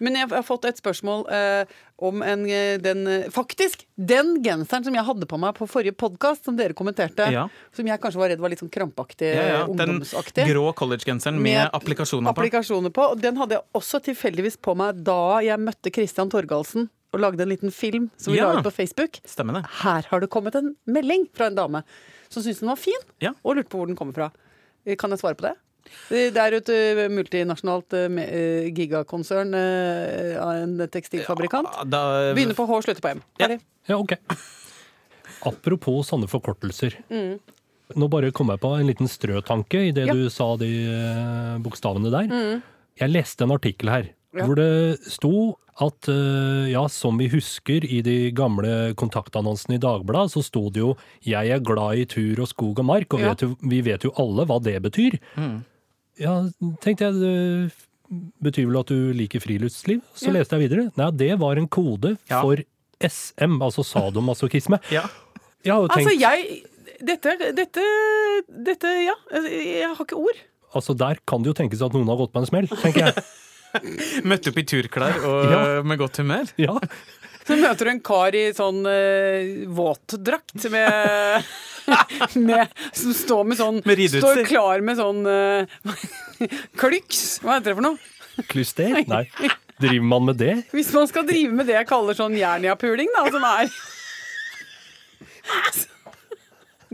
Men 0.00 0.14
jeg 0.16 0.28
har 0.30 0.42
fått 0.42 0.64
et 0.64 0.78
spørsmål 0.80 1.26
eh, 1.30 1.66
om 1.98 2.22
en, 2.24 2.46
eh, 2.48 2.78
den 2.80 3.06
eh, 3.06 3.26
Faktisk! 3.30 3.84
Den 3.96 4.42
genseren 4.44 4.84
som 4.84 4.94
jeg 4.96 5.04
hadde 5.04 5.28
på 5.28 5.38
meg 5.38 5.54
på 5.58 5.68
forrige 5.68 5.92
podkast, 5.96 6.44
som 6.48 6.56
dere 6.56 6.72
kommenterte, 6.76 7.28
Ja. 7.32 7.46
som 7.76 7.86
jeg 7.86 8.00
kanskje 8.00 8.18
var 8.22 8.28
redd 8.32 8.40
var 8.40 8.48
litt 8.48 8.60
sånn 8.64 8.72
krampaktig, 8.72 9.34
Ja, 9.36 9.44
ja, 9.52 9.66
den 9.68 10.00
grå 10.48 10.72
collegegenseren 10.74 11.38
med 11.40 11.68
applikasjoner 11.76 12.32
på. 12.32 12.40
applikasjoner 12.40 12.90
på. 12.90 13.10
Og 13.12 13.20
den 13.20 13.36
hadde 13.36 13.58
jeg 13.58 13.62
også 13.74 14.00
tilfeldigvis 14.08 14.56
på 14.60 14.74
meg 14.76 15.04
da 15.04 15.40
jeg 15.44 15.60
møtte 15.60 15.92
Christian 15.92 16.30
Torgalsen 16.32 16.88
og 17.12 17.20
lagde 17.20 17.40
en 17.44 17.48
liten 17.52 17.70
film 17.72 18.10
som 18.16 18.32
vi 18.32 18.38
Ja. 18.40 18.48
la 18.52 18.58
ut 18.60 18.64
på 18.64 18.72
Facebook. 18.72 19.20
Stemmer 19.24 19.60
det. 19.60 19.66
Her 19.82 20.02
har 20.08 20.20
det 20.20 20.30
kommet 20.30 20.54
en 20.56 20.74
melding 20.86 21.28
fra 21.34 21.46
en 21.46 21.54
dame 21.54 21.84
som 22.28 22.42
syntes 22.42 22.60
den 22.60 22.68
var 22.68 22.76
fin, 22.76 23.00
Ja. 23.20 23.32
og 23.44 23.56
lurte 23.56 23.68
på 23.68 23.78
hvor 23.78 23.86
den 23.86 23.96
kommer 23.96 24.14
fra. 24.14 24.32
Eh, 24.86 24.96
Kan 24.96 25.10
jeg 25.10 25.18
svare 25.20 25.34
på 25.36 25.42
det? 25.42 25.54
Det 26.08 26.36
er 26.38 26.54
jo 26.54 26.60
et 26.62 26.70
eh, 26.70 27.08
multinasjonalt 27.10 27.96
eh, 27.98 28.18
eh, 28.22 28.68
gigakonsern 28.76 29.54
av 29.54 30.52
en 30.62 30.76
tekstilfabrikant. 30.92 31.66
Ja, 31.72 31.84
Da, 31.84 32.02
Begynner 32.36 32.54
på 32.58 32.66
H, 32.68 32.80
slutter 32.86 33.02
på 33.02 33.10
M. 33.16 33.22
Ferdig. 33.40 33.60
Ja, 33.88 33.98
ok. 33.98 34.14
Apropos 35.46 36.08
sånne 36.10 36.28
forkortelser. 36.30 36.96
Mm. 37.10 37.36
Nå 37.96 38.08
bare 38.10 38.32
kom 38.34 38.50
jeg 38.50 38.62
på 38.62 38.72
en 38.78 38.88
liten 38.88 39.10
strøtanke 39.10 39.84
i 39.88 39.92
det 39.94 40.06
Ja. 40.08 40.14
Mm. 40.14 40.24
du 40.24 40.30
sa 40.30 40.56
de 40.56 40.70
bokstavene 41.62 42.10
der. 42.10 42.62
Jeg 42.98 43.12
leste 43.12 43.44
en 43.44 43.54
artikkel 43.54 43.88
her 43.92 44.08
Ja. 44.34 44.44
hvor 44.44 44.56
det 44.56 44.98
sto 45.06 45.56
at 45.78 46.08
ja, 46.72 46.86
som 46.88 47.18
vi 47.18 47.28
husker 47.28 47.84
i 47.84 48.00
de 48.02 48.30
gamle 48.32 48.94
kontaktannonsene 48.96 49.76
i 49.76 49.78
Dagbladet, 49.82 50.32
så 50.32 50.42
sto 50.42 50.70
det 50.70 50.80
jo 50.80 50.96
'Jeg 51.22 51.50
er 51.50 51.60
glad 51.60 51.98
i 51.98 52.04
tur 52.06 52.40
og 52.40 52.48
skog 52.48 52.78
og 52.78 52.84
mark', 52.86 53.12
og 53.14 53.20
Ja. 53.20 53.28
vet 53.34 53.42
jo, 53.42 53.56
vi 53.62 53.80
vet 53.82 54.02
jo 54.02 54.10
alle 54.16 54.46
hva 54.46 54.60
det 54.62 54.82
betyr. 54.82 55.18
Ja, 56.18 56.34
tenkte 56.80 57.08
jeg, 57.10 57.14
det 57.20 58.22
betyr 58.42 58.68
vel 58.70 58.78
at 58.80 58.86
du 58.92 59.12
liker 59.16 59.42
friluftsliv? 59.42 60.00
Så 60.14 60.28
Ja. 60.30 60.36
leste 60.38 60.56
jeg 60.56 60.68
videre. 60.70 60.90
Nei, 60.96 61.10
det 61.10 61.38
var 61.38 61.56
en 61.58 61.68
kode 61.68 62.16
Ja. 62.30 62.40
for 62.42 62.56
SM, 63.00 63.58
altså 63.60 63.84
sadomasochisme. 63.84 64.78
ja. 64.90 65.04
Jeg 65.64 65.72
har 65.74 65.82
jo 65.82 65.88
tenkt, 65.88 66.06
Altså, 66.06 66.20
jeg 66.20 66.62
dette, 67.04 67.52
dette, 67.54 67.82
dette 68.64 68.92
Ja. 69.04 69.14
altså, 69.34 69.50
Jeg 69.50 69.88
har 69.96 70.04
ikke 70.04 70.16
ord. 70.16 70.38
altså 70.74 70.96
der 70.96 71.18
kan 71.26 71.42
det 71.42 71.48
jo 71.50 71.54
tenkes 71.62 71.82
at 71.82 71.92
noen 71.92 72.06
har 72.06 72.16
gått 72.16 72.32
på 72.32 72.38
en 72.40 72.46
smell, 72.46 72.68
tenker 72.68 73.06
jeg. 73.10 73.24
Møtte 74.24 74.48
opp 74.48 74.56
i 74.58 74.62
turklær 74.64 75.18
og 75.26 75.50
Ja. 75.50 75.82
med 75.82 75.98
godt 75.98 76.16
humør. 76.22 76.46
Ja, 76.56 76.78
Så 77.46 77.54
møter 77.60 77.84
du 77.84 77.90
en 77.90 78.00
kar 78.00 78.34
i 78.34 78.50
sånn 78.56 78.80
uh, 78.86 79.66
våtdrakt 79.70 80.64
med, 80.70 81.44
med 82.48 82.72
Som 82.92 83.14
står 83.16 83.44
med 83.50 83.58
sånn 83.60 83.80
Med. 83.84 84.02
Står 84.10 84.42
klar 84.48 84.82
med 84.84 84.98
sånn 84.98 85.22
uh, 85.26 85.96
klyks. 86.80 87.40
Hva 87.44 87.58
heter 87.58 87.72
det 87.72 87.78
for 87.78 87.86
noe? 87.86 88.46
Klyster? 88.50 89.02
Nei. 89.12 89.24
Driver 89.80 90.08
man 90.08 90.24
med 90.30 90.40
det? 90.40 90.54
Hvis 90.72 90.92
man 90.96 91.08
skal 91.08 91.26
drive 91.28 91.52
med 91.52 91.68
det 91.68 91.76
jeg 91.76 91.88
kaller 91.90 92.16
sånn 92.16 92.36
jernia-puling, 92.38 93.10
da, 93.12 93.26
som 93.32 93.44
er 93.44 93.70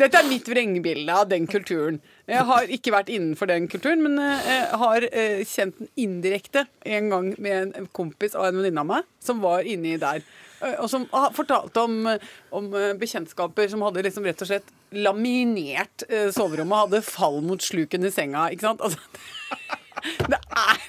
Dette 0.03 0.19
er 0.19 0.27
mitt 0.27 0.49
vrengebilde 0.49 1.15
av 1.15 1.29
den 1.31 1.47
kulturen. 1.47 2.01
Jeg 2.33 2.47
har 2.49 2.71
ikke 2.73 2.93
vært 2.95 3.11
innenfor 3.12 3.51
den 3.51 3.67
kulturen, 3.69 4.01
men 4.07 4.17
eh, 4.23 4.47
jeg 4.49 4.79
har 4.81 5.05
eh, 5.11 5.43
kjent 5.49 5.77
den 5.83 5.91
indirekte 6.01 6.62
en 6.89 7.11
gang 7.12 7.27
med 7.45 7.75
en 7.77 7.89
kompis 7.93 8.33
av 8.39 8.47
en 8.49 8.57
venninne 8.62 8.81
av 8.85 8.89
meg 8.89 9.11
som 9.23 9.43
var 9.45 9.67
inni 9.69 9.99
der. 10.01 10.23
Eh, 10.62 10.79
Og 10.81 10.89
som 10.89 11.05
har 11.12 11.35
fortalt 11.37 11.77
om, 11.83 11.99
eh, 12.15 12.25
om 12.57 12.71
eh, 12.79 12.95
bekjentskaper 13.01 13.69
som 13.73 13.85
hadde 13.85 14.07
liksom 14.09 14.25
rett 14.29 14.41
og 14.47 14.49
slett 14.49 14.73
laminert 14.97 16.07
eh, 16.09 16.31
soverommet, 16.33 16.87
hadde 16.87 17.03
fall 17.05 17.41
mot 17.45 17.61
sluken 17.62 18.09
i 18.09 18.12
senga. 18.15 18.49
Ikke 18.55 18.71
sant? 18.71 18.81
Altså, 18.81 18.99
det 20.33 20.41
er 20.41 20.89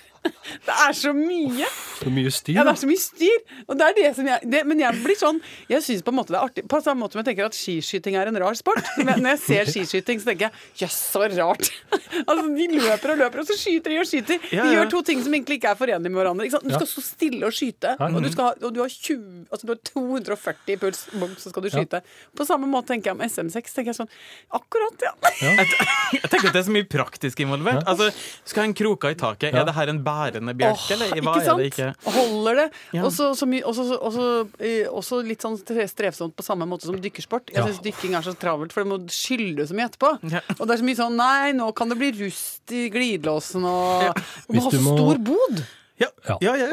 Det 0.67 0.75
er 0.88 0.93
så 0.98 1.12
mye. 1.15 1.67
Så 2.00 2.12
mye 2.13 2.31
styr. 2.33 2.55
Ja, 2.57 2.63
det 2.67 2.74
er 2.75 2.79
så 2.83 2.89
mye 2.89 3.01
styr. 3.01 3.39
Og 3.67 3.77
det 3.79 3.88
er 3.89 3.98
det 4.00 4.10
som 4.17 4.27
jeg, 4.29 4.50
det, 4.53 4.62
men 4.69 4.79
jeg 4.83 5.00
blir 5.03 5.17
sånn 5.19 5.39
Jeg 5.72 5.83
syns 5.86 6.03
på 6.05 6.12
en 6.13 6.17
måte 6.19 6.33
det 6.33 6.39
er 6.39 6.48
artig. 6.50 6.63
På 6.72 6.79
samme 6.83 7.03
måte 7.03 7.15
som 7.17 7.22
jeg 7.24 7.29
tenker 7.31 7.48
at 7.50 7.57
skiskyting 7.57 8.17
er 8.19 8.31
en 8.31 8.39
rar 8.43 8.57
sport. 8.60 8.81
Men 9.07 9.22
når 9.24 9.36
jeg 9.36 9.41
ser 9.43 9.72
skiskyting, 9.74 10.19
så 10.24 10.29
tenker 10.31 10.50
jeg 10.50 10.83
jøss, 10.83 10.98
så 11.13 11.24
rart. 11.33 11.69
altså, 12.27 12.43
de 12.57 12.67
løper 12.74 13.13
og 13.15 13.22
løper, 13.24 13.43
og 13.43 13.50
så 13.50 13.57
skyter 13.60 13.93
de 13.93 14.00
og 14.01 14.07
skyter. 14.10 14.39
De 14.43 14.55
Ja, 14.57 14.65
ja. 14.67 14.74
gjør 14.79 14.91
to 14.93 15.01
ting 15.07 15.24
som 15.25 15.33
egentlig 15.36 15.60
ikke 15.60 15.72
er 15.74 15.79
forenlige 15.79 16.12
med 16.13 16.19
hverandre. 16.22 16.48
Ikke 16.48 16.57
sant? 16.57 16.67
Du 16.69 16.75
skal 16.75 16.89
stå 16.93 17.03
stille 17.05 17.48
og 17.48 17.55
skyte, 17.55 17.93
og 18.03 18.19
du, 18.24 18.29
skal, 18.33 18.50
ha- 18.51 18.67
og 18.67 18.74
du 18.75 18.81
har 18.83 18.91
20 18.93 19.22
Altså 19.53 19.67
du 19.67 19.72
har 19.75 19.79
240 19.88 20.74
i 20.74 20.77
puls, 20.81 21.01
bom, 21.22 21.31
så 21.39 21.51
skal 21.53 21.63
du 21.65 21.69
skyte. 21.74 22.01
På 22.38 22.45
samme 22.48 22.67
måte 22.69 22.91
tenker 22.91 23.12
jeg 23.12 23.17
om 23.17 23.24
SM6. 23.25 23.74
tenker 23.77 23.91
jeg 23.93 23.98
sånn 24.01 24.10
Akkurat, 24.57 25.03
ja. 25.05 25.12
Jeg 25.39 26.27
tenker 26.29 26.50
at 26.50 26.55
det 26.55 26.62
er 26.63 26.67
så 26.67 26.74
mye 26.75 26.88
praktisk 26.89 27.39
involvert. 27.45 27.83
Altså, 27.89 28.10
skal 28.50 28.65
ha 28.65 28.67
en 28.72 28.75
kroka 28.77 29.12
i 29.13 29.17
taket. 29.19 29.53
Er 29.55 29.63
det 29.67 29.75
her 29.77 29.91
en 29.93 30.01
bærende 30.03 30.42
bjelke, 30.51 30.75
oh, 30.83 30.91
eller 30.91 31.21
hva 31.23 31.33
er 31.39 31.57
det 31.62 31.67
ikke? 31.71 31.88
Holder 32.17 32.55
det. 32.59 32.65
Ja. 32.91 33.03
Og 33.07 35.03
så 35.07 35.21
litt 35.23 35.41
sånn 35.45 35.55
strevsomt 35.88 36.35
på 36.35 36.43
samme 36.43 36.67
måte 36.67 36.89
som 36.89 37.00
dykkersport. 37.00 37.47
Jeg 37.53 37.62
Ja. 37.63 37.65
syns 37.69 37.79
dykking 37.81 38.17
er 38.19 38.21
så 38.27 38.35
travelt, 38.35 38.73
for 38.75 38.83
det 38.83 38.91
må 38.91 39.00
skylle 39.07 39.63
så 39.65 39.73
mye 39.73 39.88
etterpå. 39.88 40.12
Ja. 40.29 40.41
Og 40.59 40.67
det 40.67 40.75
er 40.75 40.83
så 40.83 40.88
mye 40.89 41.00
sånn 41.00 41.15
Nei, 41.15 41.51
nå 41.53 41.71
kan 41.73 41.88
det 41.88 41.97
bli 41.97 42.12
rust 42.25 42.71
i 42.75 42.89
glidelåsen, 42.89 43.63
og 43.63 44.03
Ja. 44.03 44.13
Du 44.50 44.57
må 44.59 44.62
ha 44.63 44.69
så 44.69 44.81
må- 44.81 44.97
stor 44.97 45.17
bod. 45.23 45.63
Ja, 46.00 46.07
Ja. 46.27 46.38
ja, 46.41 46.55
ja. 46.55 46.67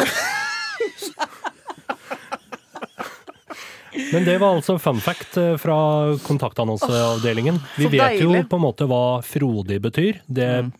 Men 4.12 4.24
det 4.24 4.38
var 4.38 4.54
altså 4.54 4.78
fun 4.78 5.00
fact 5.02 5.36
eh, 5.36 5.56
fra 5.58 6.16
kontaktannonseavdelingen. 6.22 7.58
Vi 7.76 7.88
vet 7.90 8.20
jo 8.22 8.30
på 8.46 8.56
en 8.56 8.62
måte 8.62 8.86
hva 8.86 9.20
frodig 9.26 9.80
betyr. 9.82 10.20
Det 10.30 10.70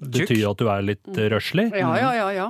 betyr 0.00 0.46
at 0.50 0.58
du 0.62 0.68
er 0.72 0.82
litt 0.82 1.08
eh, 1.16 1.28
røslig. 1.32 1.68
Ja, 1.76 1.92
ja, 2.00 2.12
ja. 2.16 2.30
ja. 2.32 2.48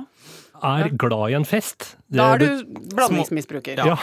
Er 0.61 0.91
glad 0.93 1.31
i 1.31 1.33
en 1.33 1.45
fest. 1.49 1.95
Det 2.05 2.19
Da 2.19 2.25
er 2.35 2.41
du 2.43 2.81
blandingsmisbruker. 2.93 3.79
Ja, 3.81 3.95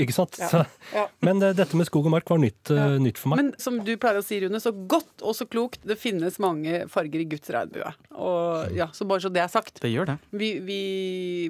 ikke 0.00 0.14
sant? 0.16 0.38
Ja. 0.40 0.46
Så, 0.48 0.62
Ja. 0.94 1.02
men 1.20 1.42
eh, 1.44 1.52
dette 1.52 1.76
med 1.76 1.84
skog 1.90 2.06
og 2.08 2.14
mark 2.14 2.30
var 2.32 2.40
nytt, 2.40 2.70
eh, 2.72 2.94
nytt 3.04 3.20
for 3.20 3.34
meg. 3.34 3.42
Men 3.42 3.50
som 3.60 3.76
du 3.84 3.90
pleier 4.00 4.22
å 4.22 4.24
si, 4.24 4.38
Rune, 4.40 4.56
så 4.64 4.72
godt 4.88 5.20
og 5.20 5.36
så 5.36 5.44
klokt. 5.44 5.82
Det 5.84 5.98
finnes 6.00 6.38
mange 6.40 6.86
farger 6.88 7.20
i 7.20 7.28
Guds 7.34 7.52
regnbue. 7.52 7.92
Og 8.16 8.72
ja, 8.78 8.88
Så 8.96 9.04
bare 9.04 9.20
så 9.26 9.28
det 9.32 9.44
er 9.44 9.52
sagt. 9.52 9.76
Det 9.84 9.92
gjør 9.92 10.14
det. 10.14 10.18
Vi, 10.32 10.54
vi, 10.64 10.80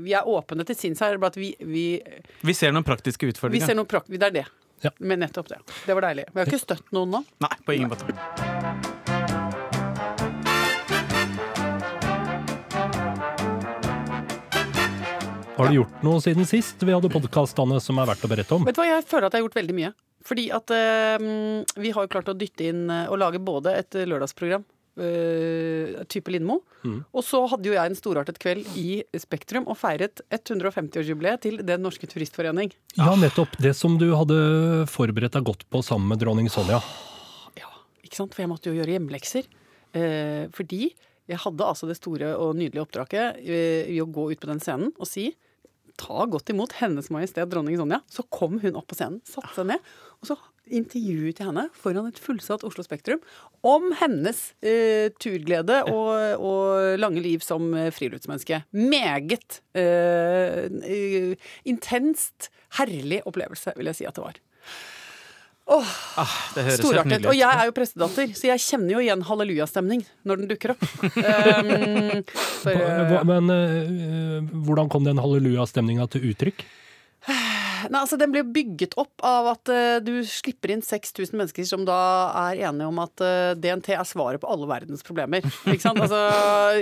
vi 0.02 0.16
er 0.18 0.26
åpne 0.26 0.66
til 0.66 0.74
sinns 0.82 0.98
her. 1.04 1.14
Bare 1.22 1.30
at 1.36 1.38
vi, 1.38 1.54
vi 1.62 1.86
Vi 2.42 2.52
ser 2.58 2.74
noen 2.74 2.84
praktiske 2.84 3.22
Vi 3.22 3.36
utfordringer. 3.36 3.70
ser 3.70 3.78
noen 3.78 3.86
prakt... 3.86 4.10
Det 4.10 4.22
er 4.32 4.34
det. 4.42 4.46
Ja. 4.82 4.90
Men 4.98 5.22
nettopp 5.22 5.48
det. 5.54 5.62
Det 5.86 5.94
var 5.94 6.10
deilig. 6.10 6.26
Vi 6.34 6.42
har 6.42 6.50
ikke 6.50 6.64
støtt 6.66 6.90
noen 6.92 7.14
nå. 7.20 7.24
Nei, 7.46 7.54
på 7.64 7.78
ingen 7.78 7.94
måte. 7.94 8.55
Har 15.56 15.70
du 15.70 15.78
gjort 15.78 16.02
noe 16.04 16.20
siden 16.20 16.44
sist 16.48 16.82
vi 16.84 16.92
hadde 16.92 17.08
podkastene 17.12 17.78
som 17.80 18.00
er 18.02 18.10
verdt 18.10 18.24
å 18.26 18.30
berette 18.30 18.56
om? 18.56 18.64
Vet 18.68 18.76
du 18.76 18.82
hva, 18.82 18.88
Jeg 18.90 19.06
føler 19.08 19.28
at 19.28 19.34
jeg 19.36 19.40
har 19.40 19.48
gjort 19.48 19.60
veldig 19.62 19.76
mye. 19.78 19.92
Fordi 20.26 20.48
at 20.52 20.72
eh, 20.74 21.26
vi 21.78 21.92
har 21.94 22.04
jo 22.04 22.10
klart 22.12 22.32
å 22.32 22.34
dytte 22.36 22.66
inn 22.66 22.88
eh, 22.90 23.06
og 23.06 23.20
lage 23.22 23.40
både 23.40 23.76
et 23.78 23.96
lørdagsprogram, 24.10 24.64
eh, 24.98 26.02
type 26.10 26.32
Lindmo, 26.34 26.58
og 26.86 27.22
så 27.26 27.40
hadde 27.50 27.70
jo 27.70 27.74
jeg 27.74 27.90
en 27.90 27.98
storartet 27.98 28.36
kveld 28.42 28.66
i 28.78 29.00
Spektrum 29.18 29.64
og 29.70 29.78
feiret 29.80 30.20
150-årsjubileet 30.34 31.42
til 31.46 31.62
Den 31.66 31.82
norske 31.82 32.06
turistforening. 32.10 32.74
Ja, 32.98 33.14
nettopp. 33.18 33.56
Det 33.62 33.72
som 33.78 33.96
du 34.02 34.10
hadde 34.14 34.36
forberedt 34.90 35.38
deg 35.38 35.46
godt 35.48 35.64
på 35.72 35.82
sammen 35.82 36.12
med 36.12 36.22
dronning 36.22 36.50
Sonja. 36.52 36.82
Ja, 37.58 37.72
ikke 38.02 38.20
sant? 38.20 38.36
For 38.36 38.44
jeg 38.44 38.52
måtte 38.52 38.70
jo 38.70 38.78
gjøre 38.78 38.98
hjemmelekser. 38.98 39.48
Eh, 39.96 40.46
fordi 40.54 40.90
jeg 41.26 41.42
hadde 41.42 41.66
altså 41.66 41.88
det 41.88 41.98
store 41.98 42.34
og 42.38 42.54
nydelige 42.58 42.84
oppdraget 42.84 43.40
eh, 43.42 43.88
i 43.94 43.98
å 44.02 44.06
gå 44.10 44.30
ut 44.30 44.42
på 44.42 44.50
den 44.50 44.62
scenen 44.62 44.92
og 44.94 45.10
si 45.10 45.30
ta 46.00 46.26
godt 46.30 46.52
imot 46.52 46.76
Hennes 46.80 47.08
Majestet 47.12 47.50
Dronning 47.52 47.78
Sonja. 47.80 48.02
Så 48.10 48.26
kom 48.32 48.60
hun 48.62 48.78
opp 48.78 48.88
på 48.90 48.98
scenen, 48.98 49.22
satte 49.28 49.54
seg 49.56 49.70
ned, 49.72 49.94
og 50.20 50.30
så 50.30 50.38
intervjuet 50.66 51.38
jeg 51.38 51.46
henne 51.46 51.68
foran 51.78 52.08
et 52.10 52.18
fullsatt 52.18 52.64
Oslo 52.66 52.82
Spektrum 52.82 53.20
om 53.66 53.92
hennes 54.00 54.40
eh, 54.66 55.12
turglede 55.22 55.78
og, 55.92 56.42
og 56.42 56.98
lange 56.98 57.22
liv 57.22 57.44
som 57.46 57.70
friluftsmenneske. 57.94 58.64
Meget 58.74 59.60
eh, 59.78 60.66
eh, 60.66 61.50
intenst, 61.70 62.50
herlig 62.80 63.22
opplevelse, 63.30 63.76
vil 63.78 63.92
jeg 63.92 64.00
si 64.00 64.10
at 64.10 64.18
det 64.18 64.26
var. 64.26 64.42
Ah, 65.66 66.30
det 66.54 66.62
høres 66.62 66.76
helt 66.76 66.84
Storartet. 66.84 67.26
Og 67.26 67.34
jeg 67.34 67.50
er 67.50 67.66
jo 67.66 67.74
prestedatter, 67.74 68.30
så 68.38 68.50
jeg 68.52 68.62
kjenner 68.62 68.94
jo 68.94 69.02
igjen 69.02 69.24
hallelujastemning 69.26 70.04
når 70.26 70.42
den 70.42 70.50
dukker 70.52 70.76
opp. 70.76 70.84
Um, 71.02 72.22
for, 72.62 72.70
uh, 72.86 73.16
Men 73.26 73.50
uh, 73.50 74.52
hvordan 74.68 74.90
kom 74.92 75.08
den 75.08 75.18
hallelujastemninga 75.22 76.06
til 76.14 76.30
uttrykk? 76.30 76.62
Nei, 77.90 78.02
altså, 78.02 78.18
den 78.20 78.32
blir 78.34 78.46
bygget 78.46 78.96
opp 79.00 79.24
av 79.26 79.50
at 79.54 79.72
uh, 79.72 79.98
du 80.04 80.12
slipper 80.28 80.72
inn 80.74 80.84
6000 80.84 81.36
mennesker 81.36 81.66
som 81.68 81.84
da 81.88 81.98
er 82.46 82.62
enige 82.68 82.88
om 82.90 83.00
at 83.02 83.24
uh, 83.24 83.54
DNT 83.58 83.92
er 83.96 84.06
svaret 84.08 84.42
på 84.42 84.50
alle 84.52 84.68
verdens 84.70 85.04
problemer. 85.06 85.46
Ikke 85.66 85.82
sant? 85.82 86.00
Altså, 86.06 86.18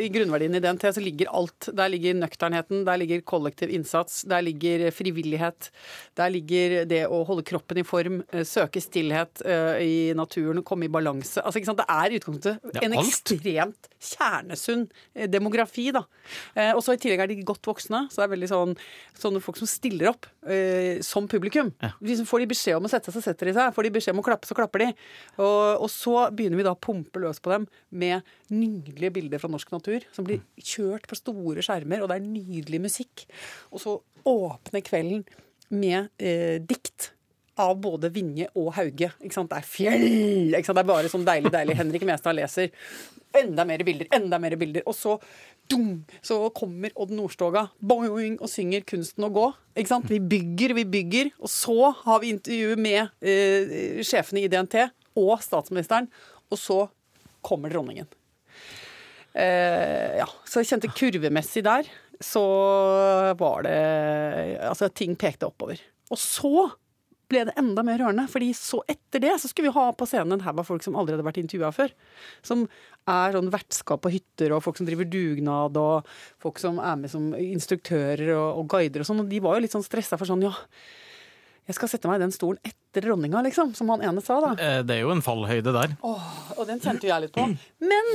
I 0.04 0.10
grunnverdien 0.12 0.58
i 0.58 0.60
DNT 0.60 0.82
så 0.92 1.00
ligger 1.00 1.30
alt. 1.32 1.70
Der 1.72 1.88
ligger 1.88 2.16
nøkternheten, 2.18 2.82
der 2.84 2.98
ligger 3.00 3.22
kollektiv 3.24 3.70
innsats, 3.72 4.20
der 4.28 4.42
ligger 4.44 4.90
frivillighet. 4.92 5.70
Der 6.18 6.32
ligger 6.34 6.82
det 6.90 7.04
å 7.08 7.22
holde 7.24 7.46
kroppen 7.46 7.80
i 7.80 7.86
form, 7.86 8.20
uh, 8.34 8.42
søke 8.44 8.82
stillhet 8.84 9.40
uh, 9.46 9.78
i 9.80 10.12
naturen, 10.18 10.64
komme 10.66 10.88
i 10.88 10.92
balanse. 10.92 11.40
Altså, 11.40 11.62
ikke 11.62 11.72
sant? 11.72 11.80
Det 11.80 11.88
er 11.94 12.12
i 12.12 12.20
utgangspunktet 12.20 12.84
en 12.84 12.98
ekstremt 13.00 13.88
kjernesunn 14.04 14.86
eh, 15.14 15.28
demografi, 15.30 15.88
da. 15.94 16.04
Eh, 16.54 16.72
og 16.74 16.82
så 16.84 16.94
i 16.94 17.00
tillegg 17.00 17.24
er 17.24 17.30
de 17.30 17.46
godt 17.46 17.66
voksne, 17.68 18.04
så 18.10 18.22
det 18.22 18.26
er 18.26 18.34
veldig 18.34 18.50
sånn 18.50 18.74
sånne 19.18 19.42
folk 19.44 19.58
som 19.60 19.70
stiller 19.70 20.10
opp 20.12 20.28
eh, 20.50 20.93
som 21.06 21.26
publikum. 21.30 21.72
Hvis 22.00 22.20
de 22.22 22.26
får 22.28 22.44
de 22.44 22.48
beskjed 22.52 22.78
om 22.78 22.86
å 22.86 22.90
sette 22.92 23.10
seg, 23.10 23.18
så 23.18 23.30
setter 23.30 23.50
de 23.50 23.56
seg. 23.56 23.74
Får 23.74 23.88
de 23.88 23.92
beskjed 23.96 24.16
om 24.16 24.22
å 24.22 24.26
klappe, 24.26 24.48
så 24.48 24.56
klapper 24.58 24.84
de. 24.84 24.90
Og, 25.38 25.84
og 25.86 25.88
så 25.92 26.28
begynner 26.34 26.60
vi 26.60 26.66
da 26.66 26.74
å 26.76 26.80
pumpe 26.80 27.22
løs 27.22 27.42
på 27.42 27.54
dem 27.54 27.66
med 27.90 28.34
nydelige 28.52 29.14
bilder 29.18 29.42
fra 29.42 29.50
norsk 29.52 29.74
natur, 29.74 30.06
som 30.14 30.26
blir 30.28 30.44
kjørt 30.60 31.08
på 31.10 31.18
store 31.18 31.64
skjermer, 31.64 32.04
og 32.04 32.12
det 32.12 32.20
er 32.20 32.28
nydelig 32.28 32.84
musikk. 32.86 33.26
Og 33.72 33.82
så 33.82 33.98
åpner 34.28 34.84
kvelden 34.84 35.24
med 35.74 36.12
eh, 36.22 36.60
dikt 36.62 37.10
av 37.60 37.76
både 37.78 38.10
Vinje 38.14 38.48
og 38.58 38.72
Hauge. 38.78 39.10
Ikke 39.22 39.36
sant? 39.36 39.50
Det 39.52 39.60
er 39.60 39.68
fjell! 39.68 40.06
Ikke 40.50 40.66
sant? 40.66 40.78
Det 40.78 40.84
er 40.84 40.90
bare 40.90 41.10
sånn 41.12 41.26
deilig, 41.26 41.52
deilig. 41.54 41.76
Henrik 41.78 42.06
Mestad 42.08 42.36
leser. 42.36 42.72
Enda 43.34 43.66
mer 43.66 43.82
bilder, 43.86 44.10
enda 44.14 44.40
mer 44.42 44.56
bilder. 44.58 44.84
Og 44.90 44.96
så, 44.98 45.16
dum, 45.70 46.04
så 46.24 46.38
kommer 46.56 46.92
Odd 47.00 47.14
Nordstoga 47.14 47.68
boing, 47.78 48.36
og 48.40 48.50
synger 48.50 48.84
'Kunsten 48.84 49.26
å 49.26 49.32
gå'. 49.32 49.52
Ikke 49.76 49.92
sant? 49.92 50.10
Vi 50.10 50.20
bygger, 50.20 50.74
vi 50.74 50.84
bygger. 50.84 51.30
Og 51.40 51.48
så 51.48 51.94
har 52.04 52.20
vi 52.20 52.32
intervjuet 52.34 52.78
med 52.78 53.08
eh, 53.20 54.02
sjefene 54.04 54.44
i 54.44 54.48
DNT 54.48 54.90
og 55.16 55.40
statsministeren. 55.42 56.08
Og 56.50 56.58
så 56.58 56.78
kommer 57.42 57.72
dronningen. 57.72 58.06
Eh, 59.34 60.20
ja, 60.20 60.28
så 60.46 60.62
jeg 60.62 60.70
kjente 60.70 60.92
kurvemessig 60.94 61.64
der, 61.66 61.88
så 62.22 62.44
var 63.34 63.64
det 63.66 63.78
Altså, 64.62 64.88
ting 64.88 65.16
pekte 65.16 65.48
oppover. 65.48 65.80
Og 66.12 66.18
så 66.20 66.70
ble 67.34 67.44
det 67.50 67.56
enda 67.60 67.82
mer 67.86 67.98
rørende, 68.00 68.24
fordi 68.30 68.52
så 68.56 68.80
etter 68.90 69.22
det 69.26 69.34
så 69.42 69.50
skulle 69.50 69.68
vi 69.68 69.74
ha 69.76 69.88
på 69.98 70.06
scenen 70.08 70.38
en 70.38 70.44
haug 70.46 70.62
av 70.62 70.68
folk 70.70 70.86
som 70.86 70.96
aldri 70.96 71.16
hadde 71.16 71.26
vært 71.26 71.42
intervjua 71.42 71.72
før. 71.74 71.92
Som 72.46 72.64
er 73.10 73.34
sånn 73.36 73.50
vertskap 73.52 74.00
på 74.06 74.12
hytter, 74.14 74.54
og 74.56 74.62
folk 74.64 74.78
som 74.80 74.86
driver 74.88 75.08
dugnad, 75.10 75.76
og 75.76 76.08
folk 76.42 76.62
som 76.62 76.78
er 76.80 76.96
med 77.02 77.12
som 77.12 77.32
instruktører 77.36 78.30
og, 78.36 78.62
og 78.62 78.68
guider 78.72 79.04
og 79.04 79.10
sånn. 79.10 79.24
Og 79.26 79.32
de 79.34 79.42
var 79.44 79.58
jo 79.58 79.66
litt 79.66 79.74
sånn 79.76 79.84
stressa 79.84 80.16
for 80.20 80.30
sånn 80.30 80.46
ja, 80.46 80.54
jeg 81.64 81.78
skal 81.78 81.88
sette 81.88 82.08
meg 82.10 82.18
i 82.20 82.24
den 82.26 82.34
stolen 82.34 82.60
etter 82.66 83.06
dronninga, 83.06 83.40
liksom, 83.46 83.70
som 83.76 83.88
han 83.94 84.02
ene 84.04 84.20
sa, 84.24 84.36
da. 84.44 84.50
Eh, 84.60 84.80
Det 84.84 84.98
er 84.98 85.06
jo 85.06 85.12
en 85.14 85.22
fallhøyde 85.24 85.72
der. 85.72 85.94
Og 86.04 86.64
den 86.68 86.82
kjente 86.84 87.08
jeg 87.08 87.24
litt 87.24 87.32
på. 87.36 87.46
Men 87.80 88.10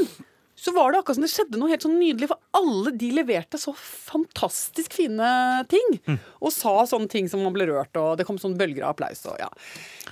så 0.59 0.73
var 0.75 0.91
det 0.91 0.99
akkurat 0.99 1.15
som 1.17 1.23
det 1.23 1.31
skjedde 1.31 1.59
noe 1.61 1.71
helt 1.71 1.85
sånn 1.85 1.95
nydelig, 2.01 2.27
for 2.33 2.39
alle 2.59 2.91
de 2.99 3.09
leverte 3.15 3.59
så 3.61 3.71
fantastisk 3.79 4.93
fine 4.97 5.29
ting. 5.71 5.99
Og 6.43 6.51
sa 6.55 6.73
sånne 6.89 7.07
ting 7.11 7.29
som 7.31 7.41
man 7.45 7.55
ble 7.55 7.69
rørt, 7.69 7.95
og 7.99 8.17
det 8.19 8.25
kom 8.27 8.39
sånne 8.41 8.59
bølger 8.59 8.83
av 8.85 8.93
applaus 8.97 9.23
og 9.29 9.39
ja. 9.39 9.47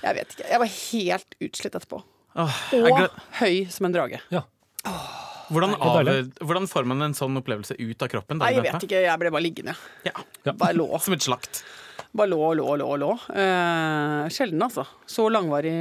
Jeg 0.02 0.16
vet 0.20 0.34
ikke. 0.36 0.46
Jeg 0.48 0.62
var 0.64 0.72
helt 0.74 1.38
utslitt 1.48 1.76
etterpå. 1.78 2.00
Åh, 2.38 2.60
Og 2.78 2.90
gled- 2.94 3.18
høy 3.40 3.54
som 3.74 3.88
en 3.88 3.96
drage. 3.96 4.20
Ja. 4.32 4.44
hvordan, 5.50 5.74
av, 5.80 6.08
hvordan 6.44 6.68
får 6.70 6.86
man 6.88 7.02
en 7.08 7.16
sånn 7.18 7.36
opplevelse 7.40 7.76
ut 7.78 8.02
av 8.04 8.08
kroppen? 8.12 8.38
Nei, 8.40 8.52
jeg 8.56 8.66
vet 8.68 8.86
ikke. 8.88 9.02
Jeg 9.04 9.20
ble 9.20 9.32
bare 9.34 9.44
liggende. 9.44 9.74
Ja. 10.06 10.14
Ja. 10.46 10.52
Bare 10.54 10.76
lå. 10.78 10.88
Som 11.02 11.16
et 11.16 11.24
slakt. 11.26 11.62
Bare 12.16 12.30
lå, 12.32 12.38
og 12.40 12.56
lå, 12.56 12.64
og 12.64 12.78
lå, 12.80 12.88
lå. 13.02 13.10
Eh, 13.36 14.28
sjelden, 14.32 14.62
altså. 14.64 14.86
Så 15.08 15.28
langvarig 15.32 15.74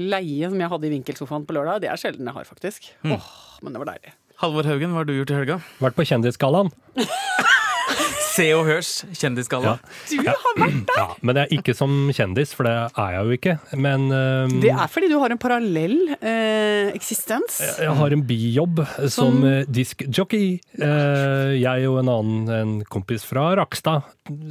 leie 0.00 0.50
som 0.50 0.58
jeg 0.60 0.72
hadde 0.72 0.88
i 0.88 0.92
vinkelsofaen 0.96 1.46
på 1.46 1.54
lørdag, 1.56 1.84
det 1.84 1.92
er 1.92 2.00
sjelden 2.00 2.26
jeg 2.26 2.34
har, 2.36 2.48
faktisk. 2.48 2.90
Åh, 3.06 3.28
men 3.62 3.76
det 3.76 3.82
var 3.84 3.92
deilig. 3.94 4.14
Halvor 4.42 4.66
Haugen, 4.66 4.90
hva 4.90 5.04
har 5.04 5.08
du 5.08 5.14
gjort 5.14 5.30
i 5.30 5.38
helga? 5.38 5.60
Vært 5.80 5.96
på 5.98 6.06
Kjendisgallaen. 6.10 6.72
Se 8.34 8.46
og 8.56 8.64
Hørs 8.66 8.88
kjendisgalla. 9.14 9.76
Ja. 9.78 9.92
Du 10.10 10.16
har 10.26 10.56
vært 10.58 10.80
der! 10.88 10.98
Ja, 10.98 11.06
men 11.22 11.38
jeg 11.38 11.46
er 11.48 11.54
ikke 11.58 11.74
som 11.78 11.92
kjendis, 12.14 12.54
for 12.56 12.66
det 12.66 12.72
er 12.74 13.12
jeg 13.14 13.28
jo 13.28 13.36
ikke. 13.38 13.54
Men 13.78 14.06
um, 14.10 14.54
Det 14.62 14.72
er 14.74 14.90
fordi 14.90 15.10
du 15.12 15.16
har 15.22 15.34
en 15.34 15.40
parallell 15.42 15.96
eh, 16.18 16.90
eksistens. 16.96 17.60
jeg 17.78 17.94
har 18.00 18.16
en 18.16 18.24
bijobb 18.26 18.82
som 19.08 19.12
som 19.14 19.44
diskjockey. 19.72 20.58
Eh, 20.76 21.52
jeg 21.62 21.86
og 21.88 22.00
en 22.02 22.10
annen 22.12 22.50
en 22.58 22.72
kompis 22.90 23.22
fra 23.24 23.52
Rakstad. 23.60 24.02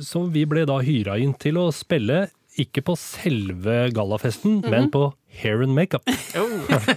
Så 0.02 0.24
vi 0.34 0.46
ble 0.50 0.63
da 0.70 0.80
hyra 0.84 1.18
inn 1.22 1.36
til 1.40 1.60
å 1.62 1.68
spille, 1.75 2.30
ikke 2.60 2.84
på 2.86 2.96
selve 3.00 3.88
gallafesten, 3.94 4.62
Mhm. 4.63 4.70
men 4.72 4.90
på 4.94 5.08
hair 5.34 5.62
and 5.62 5.74
makeup. 5.75 6.04
Oh. 6.38 6.50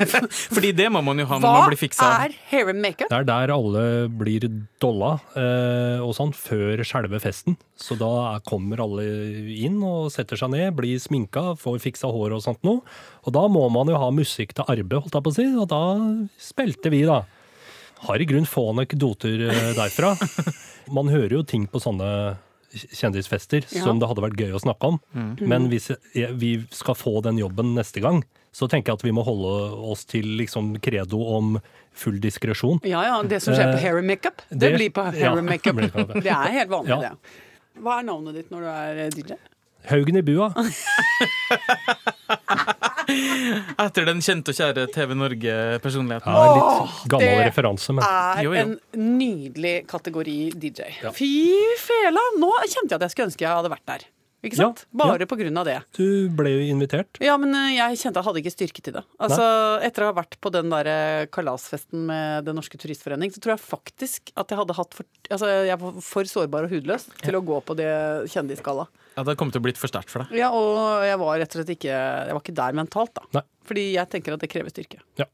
Fordi 0.55 0.73
det 0.76 0.88
må 0.93 1.02
man 1.05 1.19
jo 1.21 1.26
ha 1.28 1.38
når 1.40 1.47
Hva 1.47 1.61
man 1.62 1.71
blir 1.71 1.81
fiksa. 1.81 2.09
er 2.26 2.35
hair 2.50 2.71
and 2.73 2.83
makeup? 2.85 3.09
Det 3.11 3.19
er 3.19 3.28
der 3.28 3.52
alle 3.55 3.85
blir 4.12 4.47
dolla 4.83 5.16
eh, 5.38 6.02
og 6.05 6.12
sånn 6.19 6.35
før 6.37 6.83
selve 6.87 7.21
festen. 7.23 7.57
Så 7.81 7.97
da 8.00 8.38
kommer 8.47 8.83
alle 8.85 9.07
inn 9.57 9.81
og 9.85 10.12
setter 10.14 10.40
seg 10.40 10.52
ned, 10.55 10.75
blir 10.78 11.00
sminka, 11.02 11.55
får 11.61 11.81
fiksa 11.87 12.12
hår 12.12 12.37
og 12.37 12.45
sånt 12.45 12.62
noe. 12.66 12.85
Og 13.25 13.35
da 13.37 13.47
må 13.50 13.66
man 13.73 13.90
jo 13.90 13.99
ha 14.00 14.12
musikk 14.14 14.55
til 14.57 14.69
arbeid, 14.69 15.00
holdt 15.00 15.19
jeg 15.19 15.26
på 15.26 15.35
å 15.35 15.38
si, 15.40 15.49
og 15.57 15.69
da 15.73 15.83
spilte 16.40 16.93
vi, 16.93 17.05
da. 17.09 17.23
Har 18.07 18.21
i 18.21 18.28
grunn 18.28 18.47
få 18.49 18.69
anekdoter 18.75 19.40
doter 19.40 19.76
derfra. 19.78 20.12
Man 20.97 21.09
hører 21.11 21.40
jo 21.40 21.47
ting 21.49 21.64
på 21.66 21.81
sånne 21.83 22.37
kjendisfester 22.76 23.64
Ja. 23.73 23.83
som 23.85 23.99
det 23.99 24.09
hadde 24.09 24.23
vært 24.23 24.37
gøy 24.40 24.52
å 24.52 24.61
snakke 24.62 24.85
om. 24.92 25.00
Men 25.40 25.68
hvis 25.71 25.90
vi 26.38 26.64
skal 26.71 26.95
få 26.95 27.21
den 27.23 27.37
jobben 27.38 27.75
neste 27.75 28.00
gang, 28.00 28.23
så 28.52 28.68
tenker 28.68 28.92
jeg 28.92 28.99
at 29.00 29.04
vi 29.04 29.11
må 29.12 29.23
holde 29.25 29.73
oss 29.92 30.04
til 30.09 30.25
liksom 30.38 30.78
credo 30.80 31.18
om 31.37 31.59
full 31.92 32.18
diskresjon. 32.21 32.80
Ja, 32.85 33.02
ja, 33.04 33.23
Det 33.23 33.40
som 33.42 33.54
skjer 33.54 33.73
på 33.73 33.76
Eh, 33.76 33.80
hair 33.83 33.99
and 33.99 34.06
makeup, 34.06 34.42
det, 34.50 34.59
det- 34.61 34.75
blir 34.78 34.90
på 34.90 35.02
hair 35.12 35.21
ja, 35.21 35.33
and 35.37 35.47
makeup. 35.49 35.76
det. 35.76 36.26
Er 36.26 36.50
helt 36.52 36.71
vanlig, 36.71 36.88
Ja. 36.88 37.00
det. 37.00 37.11
Hva 37.83 37.99
er 38.00 38.04
navnet 38.04 38.35
ditt 38.35 38.50
når 38.50 38.61
du 38.61 38.66
er 38.66 39.11
DJ? 39.11 39.35
Haugen 39.88 40.16
i 40.16 40.21
bua. 40.23 40.54
Etter 43.86 44.08
den 44.08 44.20
kjente 44.25 44.52
og 44.52 44.58
kjære 44.58 44.86
TV 44.94 45.14
Norge-personligheten. 45.18 46.32
Ja, 46.36 46.56
litt 46.56 47.06
gammel 47.12 47.32
det 47.40 47.46
referanse, 47.50 47.94
men 47.96 48.04
Er 48.06 48.42
Jo, 48.46 48.52
jo. 48.56 48.64
en 48.64 48.76
nydelig 49.18 49.76
kategori 49.90 50.36
DJ. 50.56 50.90
Ja. 51.04 51.12
Fy 51.16 51.30
fela! 51.82 52.22
Nå 52.40 52.52
kjente 52.66 52.92
jeg 52.92 52.98
at 53.00 53.06
jeg 53.08 53.14
skulle 53.16 53.30
ønske 53.32 53.46
jeg 53.46 53.56
hadde 53.62 53.72
vært 53.72 53.88
der. 53.94 54.06
Ikke 54.46 54.58
sant? 54.60 54.82
Ja, 54.84 54.98
Bare 55.00 55.25
ja. 55.25 55.26
på 55.26 55.38
grunn 55.40 55.56
av 55.58 55.64
det. 55.66 55.78
du 55.96 56.28
ble 56.38 56.50
jo 56.52 56.66
invitert. 56.70 57.18
Ja, 57.25 57.34
men 57.40 57.54
eh, 57.56 57.72
jeg 57.78 57.96
kjente 57.98 58.20
jeg 58.20 58.26
hadde 58.28 58.42
ikke 58.44 58.52
styrke 58.52 58.82
til 58.84 58.94
det. 58.98 59.02
Altså, 59.18 59.46
Etter 59.82 60.04
å 60.04 60.10
ha 60.12 60.14
vært 60.20 60.36
på 60.44 60.52
den 60.54 60.68
der 60.70 60.90
eh, 60.92 61.25
kalasfesten 61.34 62.04
med 62.06 62.44
Den 62.46 62.54
norske 62.60 62.78
turistforening, 62.78 63.32
så 63.34 63.42
tror 63.42 63.56
jeg 63.56 63.64
faktisk 63.64 64.30
at 64.38 64.52
jeg 64.52 64.60
hadde 64.60 64.76
hatt 64.78 64.94
for 64.94 65.08
Altså, 65.32 65.50
jeg 65.66 65.80
var 65.82 65.98
for 66.04 66.30
sårbar 66.30 66.68
og 66.68 66.76
hudløs 66.76 67.08
til 67.25 67.34
å 67.40 67.42
gå 67.48 67.58
på 67.66 67.75
det 67.80 67.88
kjendisgalla. 68.30 68.86
Ja, 69.16 69.25
det 69.25 69.37
kom 69.40 69.50
til 69.52 69.62
å 69.62 69.64
blitt 69.64 69.80
for 69.80 69.88
sterkt 69.88 70.12
for 70.12 70.25
deg. 70.25 70.37
Ja, 70.37 70.50
og 70.52 71.04
jeg 71.06 71.16
var 71.23 71.38
rett 71.40 71.54
og 71.54 71.62
slett 71.62 71.75
ikke 71.78 71.92
Jeg 71.92 72.37
var 72.37 72.42
ikke 72.42 72.56
der 72.58 72.76
mentalt, 72.76 73.14
da. 73.16 73.25
Nei. 73.38 73.44
Fordi 73.66 73.85
jeg 73.94 74.12
tenker 74.12 74.37
at 74.37 74.44
det 74.44 74.50
krever 74.52 74.73
styrke. 74.75 75.00
Ja. 75.18 75.26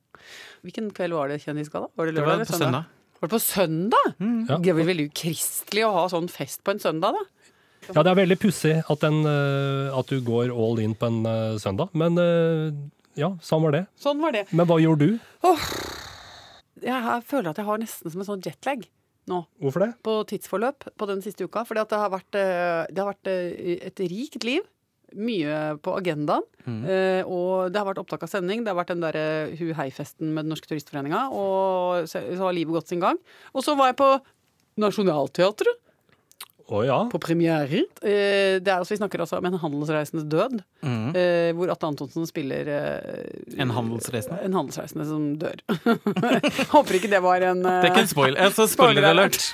Hvilken 0.62 0.92
kveld 0.94 1.16
var 1.18 1.32
det 1.32 1.40
kjendisgalla? 1.42 1.90
Var 1.98 2.06
det 2.08 2.14
Det 2.14 2.20
lørdag 2.20 2.30
var 2.30 2.38
eller 2.38 2.52
på 2.52 2.60
søndag? 2.60 2.90
Var 3.18 3.28
det 3.28 3.34
på 3.34 3.42
søndag? 3.42 4.06
Ja. 4.22 4.58
Det 4.62 4.70
er 4.70 4.78
vel 4.78 4.90
veldig 4.92 5.08
ukristelig 5.10 5.84
å 5.88 5.92
ha 5.98 6.04
sånn 6.12 6.30
fest 6.30 6.62
på 6.62 6.74
en 6.74 6.82
søndag, 6.82 7.18
da. 7.18 7.42
Ja, 7.90 8.04
det 8.06 8.12
er 8.12 8.18
veldig 8.20 8.38
pussig 8.38 8.76
at, 8.78 9.04
eh, 9.04 9.98
at 9.98 10.10
du 10.10 10.20
går 10.22 10.52
all 10.54 10.78
in 10.78 10.94
på 10.94 11.08
en 11.10 11.26
eh, 11.26 11.58
søndag, 11.58 11.90
men 11.98 12.18
eh, 12.22 12.70
ja, 13.18 13.32
sånn 13.42 13.64
var 13.66 13.74
det. 13.74 13.84
Sånn 13.98 14.22
var 14.22 14.34
det. 14.36 14.44
Men 14.54 14.68
hva 14.70 14.78
gjorde 14.78 15.08
du? 15.10 15.18
Jeg 16.82 17.22
føler 17.26 17.50
at 17.50 17.58
jeg 17.58 17.66
har 17.66 17.82
nesten 17.82 18.14
som 18.14 18.22
en 18.22 18.28
sånn 18.30 18.44
jetlag 18.46 18.86
nå. 19.30 19.42
Hvorfor 19.62 19.84
det? 19.84 19.90
På 20.04 20.20
tidsforløp 20.28 20.88
på 20.98 21.08
den 21.10 21.22
siste 21.24 21.46
uka. 21.46 21.64
Fordi 21.68 21.82
at 21.84 21.92
det 21.92 22.00
har 22.00 22.12
vært, 22.12 22.38
eh, 22.38 22.86
det 22.90 23.02
har 23.02 23.10
vært 23.12 23.30
eh, 23.30 23.76
et 23.88 24.04
rikt 24.12 24.46
liv. 24.48 24.66
Mye 25.12 25.76
på 25.84 25.92
agendaen. 25.98 26.46
Eh, 26.64 27.20
og 27.28 27.68
det 27.72 27.80
har 27.80 27.88
vært 27.90 28.00
opptak 28.00 28.24
av 28.24 28.32
sending. 28.32 28.64
Det 28.64 28.72
har 28.72 28.78
vært 28.78 28.94
den 28.94 29.04
derre 29.04 29.24
Hu 29.58 29.74
Hei-festen 29.76 30.32
med 30.32 30.46
Den 30.46 30.54
norske 30.54 30.70
turistforeninga. 30.70 31.26
Og 31.36 32.08
så, 32.08 32.22
så 32.32 32.46
har 32.46 32.56
livet 32.56 32.78
gått 32.78 32.94
sin 32.94 33.02
gang. 33.02 33.20
Og 33.52 33.66
så 33.66 33.76
var 33.76 33.92
jeg 33.92 34.00
på 34.00 34.10
Nationaltheatret. 34.80 35.81
Å 36.68 36.82
ja. 36.86 36.98
på 37.10 37.18
premierer. 37.22 37.84
Eh, 38.02 38.58
det 38.62 38.70
er 38.70 38.78
altså, 38.78 38.94
Vi 38.94 39.00
snakker 39.00 39.24
altså 39.24 39.38
om 39.40 39.46
En 39.48 39.58
handelsreisendes 39.58 40.26
død, 40.30 40.60
mm. 40.84 41.08
eh, 41.18 41.50
hvor 41.58 41.72
Atte 41.74 41.88
Antonsen 41.90 42.26
spiller 42.28 42.68
eh, 42.70 43.60
En 43.60 43.72
handelsreisende. 43.74 44.40
En 44.46 44.56
handelsreisende 44.60 45.06
som 45.08 45.26
dør. 45.40 45.62
Håper 46.74 46.98
ikke 47.00 47.12
det 47.12 47.22
var 47.24 47.44
en 47.50 47.64
Det 47.64 47.74
er 47.80 47.90
ikke 47.90 48.06
en 48.06 48.12
spoil. 48.14 48.38
Altså, 48.40 48.68
spoiler 48.70 49.08
alert. 49.10 49.40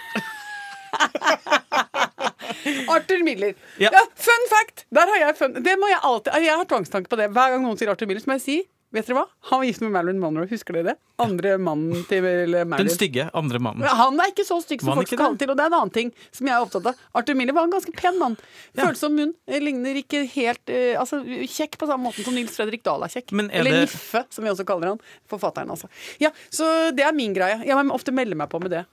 Arthur 2.88 3.25
Miller. 3.25 3.55
Ja. 3.79 3.90
Ja. 3.92 4.03
Fun 4.16 4.49
fact! 4.51 4.87
Der 4.94 5.11
har 5.11 5.21
jeg 5.27 5.37
fun 5.38 5.55
Det 5.64 5.75
må 5.81 5.88
jeg 5.90 6.01
alltid 6.03 6.44
Jeg 6.44 6.57
har 6.57 6.66
tvangstanke 6.68 7.11
på 7.11 7.18
det. 7.21 7.31
Hver 7.37 7.55
gang 7.55 7.64
noen 7.64 7.79
sier 7.81 7.92
Arthur 7.92 8.09
Miller, 8.11 8.25
så 8.25 8.31
må 8.31 8.38
jeg 8.38 8.44
si 8.44 8.59
Vet 8.88 9.05
dere 9.05 9.18
hva? 9.18 9.24
Han 9.51 9.61
var 9.61 9.66
gift 9.68 9.83
med 9.85 9.90
Marilyn 9.92 10.20
Monroe. 10.22 10.48
Husker 10.48 10.72
dere 10.79 10.87
det? 10.87 10.94
Andre 11.20 11.51
mannen 11.61 12.07
til 12.09 12.22
Marilyn. 12.24 12.70
Den 12.79 12.88
stygge 12.88 13.27
andre 13.37 13.59
mannen. 13.61 13.85
Han 13.85 14.16
er 14.24 14.31
ikke 14.33 14.46
så 14.48 14.57
stygg 14.64 14.81
som 14.81 14.94
folk 14.96 15.11
skal 15.11 15.20
ha 15.27 15.35
til. 15.42 15.51
Og 15.53 15.59
det 15.59 15.64
er 15.66 15.68
en 15.68 15.77
annen 15.77 15.92
ting 15.92 16.12
som 16.33 16.48
jeg 16.48 16.55
er 16.57 16.64
opptatt 16.64 16.87
av. 16.88 17.03
Arthur 17.20 17.37
Miller 17.37 17.53
var 17.59 17.66
en 17.68 17.74
ganske 17.74 17.92
pen 17.98 18.16
mann. 18.20 18.38
Følsom 18.79 19.12
munn. 19.18 19.35
eh, 19.46 19.61
Ligner 19.61 19.98
ikke 20.01 20.22
helt 20.33 20.72
uh, 20.72 20.94
Altså 21.03 21.20
kjekk 21.27 21.77
på 21.83 21.88
samme 21.90 22.09
måten 22.09 22.24
som 22.24 22.33
Nils 22.38 22.57
Fredrik 22.57 22.83
Dahl 22.87 23.05
er 23.05 23.12
kjekk. 23.12 23.35
Er 23.37 23.51
Eller 23.61 23.77
det- 23.77 23.83
Niffe, 23.90 24.24
som 24.33 24.44
vi 24.46 24.51
også 24.55 24.64
kaller 24.64 24.94
han. 24.94 25.01
Forfatteren, 25.29 25.68
altså. 25.77 25.90
Ja, 26.24 26.31
så 26.48 26.90
det 26.96 27.05
er 27.05 27.12
min 27.12 27.35
greie. 27.37 27.61
Jeg 27.68 27.77
må 27.85 27.92
ofte 27.92 28.14
melde 28.16 28.38
meg 28.40 28.48
på 28.48 28.62
med 28.62 28.70
det. 28.72 28.87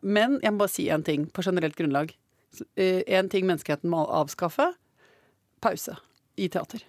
Men 0.00 0.38
jeg 0.40 0.52
må 0.54 0.62
bare 0.64 0.72
si 0.72 0.86
én 0.88 1.04
ting 1.04 1.26
på 1.26 1.44
generelt 1.44 1.76
grunnlag. 1.76 2.14
Én 2.78 3.28
ting 3.28 3.44
menneskeheten 3.44 3.90
må 3.92 4.06
avskaffe. 4.08 4.70
Pause 5.60 5.98
i 6.38 6.48
teater. 6.48 6.80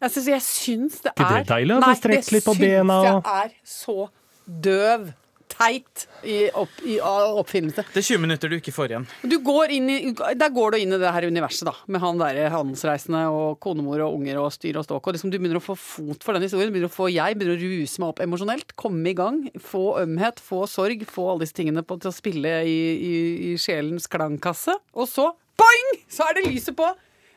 Jeg 0.00 0.14
syns, 0.14 0.30
jeg 0.34 0.44
syns 0.46 1.02
det 1.04 1.14
Ikke 1.14 1.28
er 1.30 1.44
det 1.44 1.50
deilig, 1.52 1.76
å 1.76 1.82
få 1.84 1.98
strekt 2.00 2.32
litt 2.34 2.46
på 2.46 2.56
bena 2.58 2.96
Det 3.00 3.12
syns 3.12 3.28
jeg 3.28 3.44
er 3.44 3.52
så 3.74 3.98
døv, 4.44 5.12
teit 5.54 6.04
i, 6.24 6.48
opp, 6.56 6.72
i 6.88 6.96
oppfinnelse. 7.00 7.84
Det 7.94 8.00
er 8.00 8.06
20 8.06 8.22
minutter 8.24 8.50
du 8.50 8.56
ikke 8.58 8.72
får 8.74 8.92
igjen. 8.94 9.06
Du 9.28 9.36
går 9.44 9.74
inn 9.76 9.90
i, 9.92 9.98
der 10.12 10.52
går 10.54 10.74
du 10.74 10.78
inn 10.82 10.96
i 10.96 10.98
det 11.00 11.12
her 11.14 11.26
universet, 11.30 11.66
da. 11.68 11.74
Med 11.88 12.02
han 12.02 12.20
derre 12.20 12.50
handelsreisende 12.52 13.22
og 13.32 13.60
konemor 13.64 14.02
og 14.06 14.18
unger 14.18 14.40
og 14.42 14.50
styr 14.54 14.80
og 14.80 14.86
ståk. 14.88 15.06
Og 15.06 15.16
liksom 15.16 15.32
du 15.32 15.38
begynner 15.38 15.60
å 15.60 15.64
få 15.64 15.76
fot 15.78 16.26
for 16.26 16.36
den 16.36 16.46
historien. 16.46 16.72
Begynner 16.74 16.90
å 16.90 16.96
få, 16.96 17.08
jeg 17.12 17.38
begynner 17.38 17.56
å 17.60 17.70
ruse 17.70 18.02
meg 18.02 18.12
opp 18.14 18.24
emosjonelt. 18.24 18.74
Komme 18.80 19.12
i 19.12 19.16
gang. 19.18 19.40
Få 19.62 19.84
ømhet, 20.02 20.42
få 20.42 20.64
sorg. 20.70 21.06
Få 21.10 21.30
alle 21.32 21.46
disse 21.46 21.56
tingene 21.60 21.86
på, 21.86 22.00
til 22.02 22.10
å 22.10 22.16
spille 22.16 22.58
i, 22.66 22.78
i, 22.94 23.16
i 23.52 23.56
sjelens 23.60 24.10
klangkasse. 24.10 24.76
Og 24.96 25.08
så 25.10 25.30
boing! 25.60 25.98
Så 26.10 26.26
er 26.26 26.38
det 26.40 26.48
lyset 26.50 26.76
på. 26.78 26.88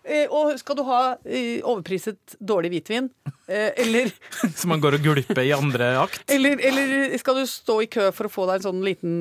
Eh, 0.07 0.31
og 0.31 0.55
skal 0.59 0.77
du 0.79 0.83
ha 0.87 1.01
eh, 1.27 1.59
overpriset 1.67 2.37
dårlig 2.39 2.71
hvitvin, 2.71 3.09
eh, 3.51 3.73
eller 3.83 4.11
Så 4.59 4.69
man 4.71 4.79
går 4.83 4.95
og 4.97 5.03
gulper 5.03 5.43
i 5.43 5.51
andre 5.55 5.89
akt. 5.99 6.23
eller, 6.31 6.61
eller 6.63 7.17
skal 7.19 7.41
du 7.41 7.49
stå 7.49 7.81
i 7.83 7.89
kø 7.91 8.07
for 8.15 8.29
å 8.29 8.31
få 8.31 8.45
deg 8.47 8.61
en 8.61 8.67
sånn 8.69 8.85
liten 8.85 9.17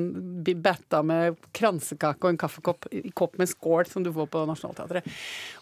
batta 0.63 1.01
med 1.03 1.35
kransekake 1.57 2.23
og 2.23 2.31
en 2.31 2.39
kaffekopp 2.39 2.87
i 2.95 3.11
kopp 3.11 3.35
med 3.41 3.51
skål 3.51 3.91
som 3.91 4.05
du 4.05 4.13
får 4.15 4.31
på 4.31 4.45
Nationaltheatret. 4.47 5.11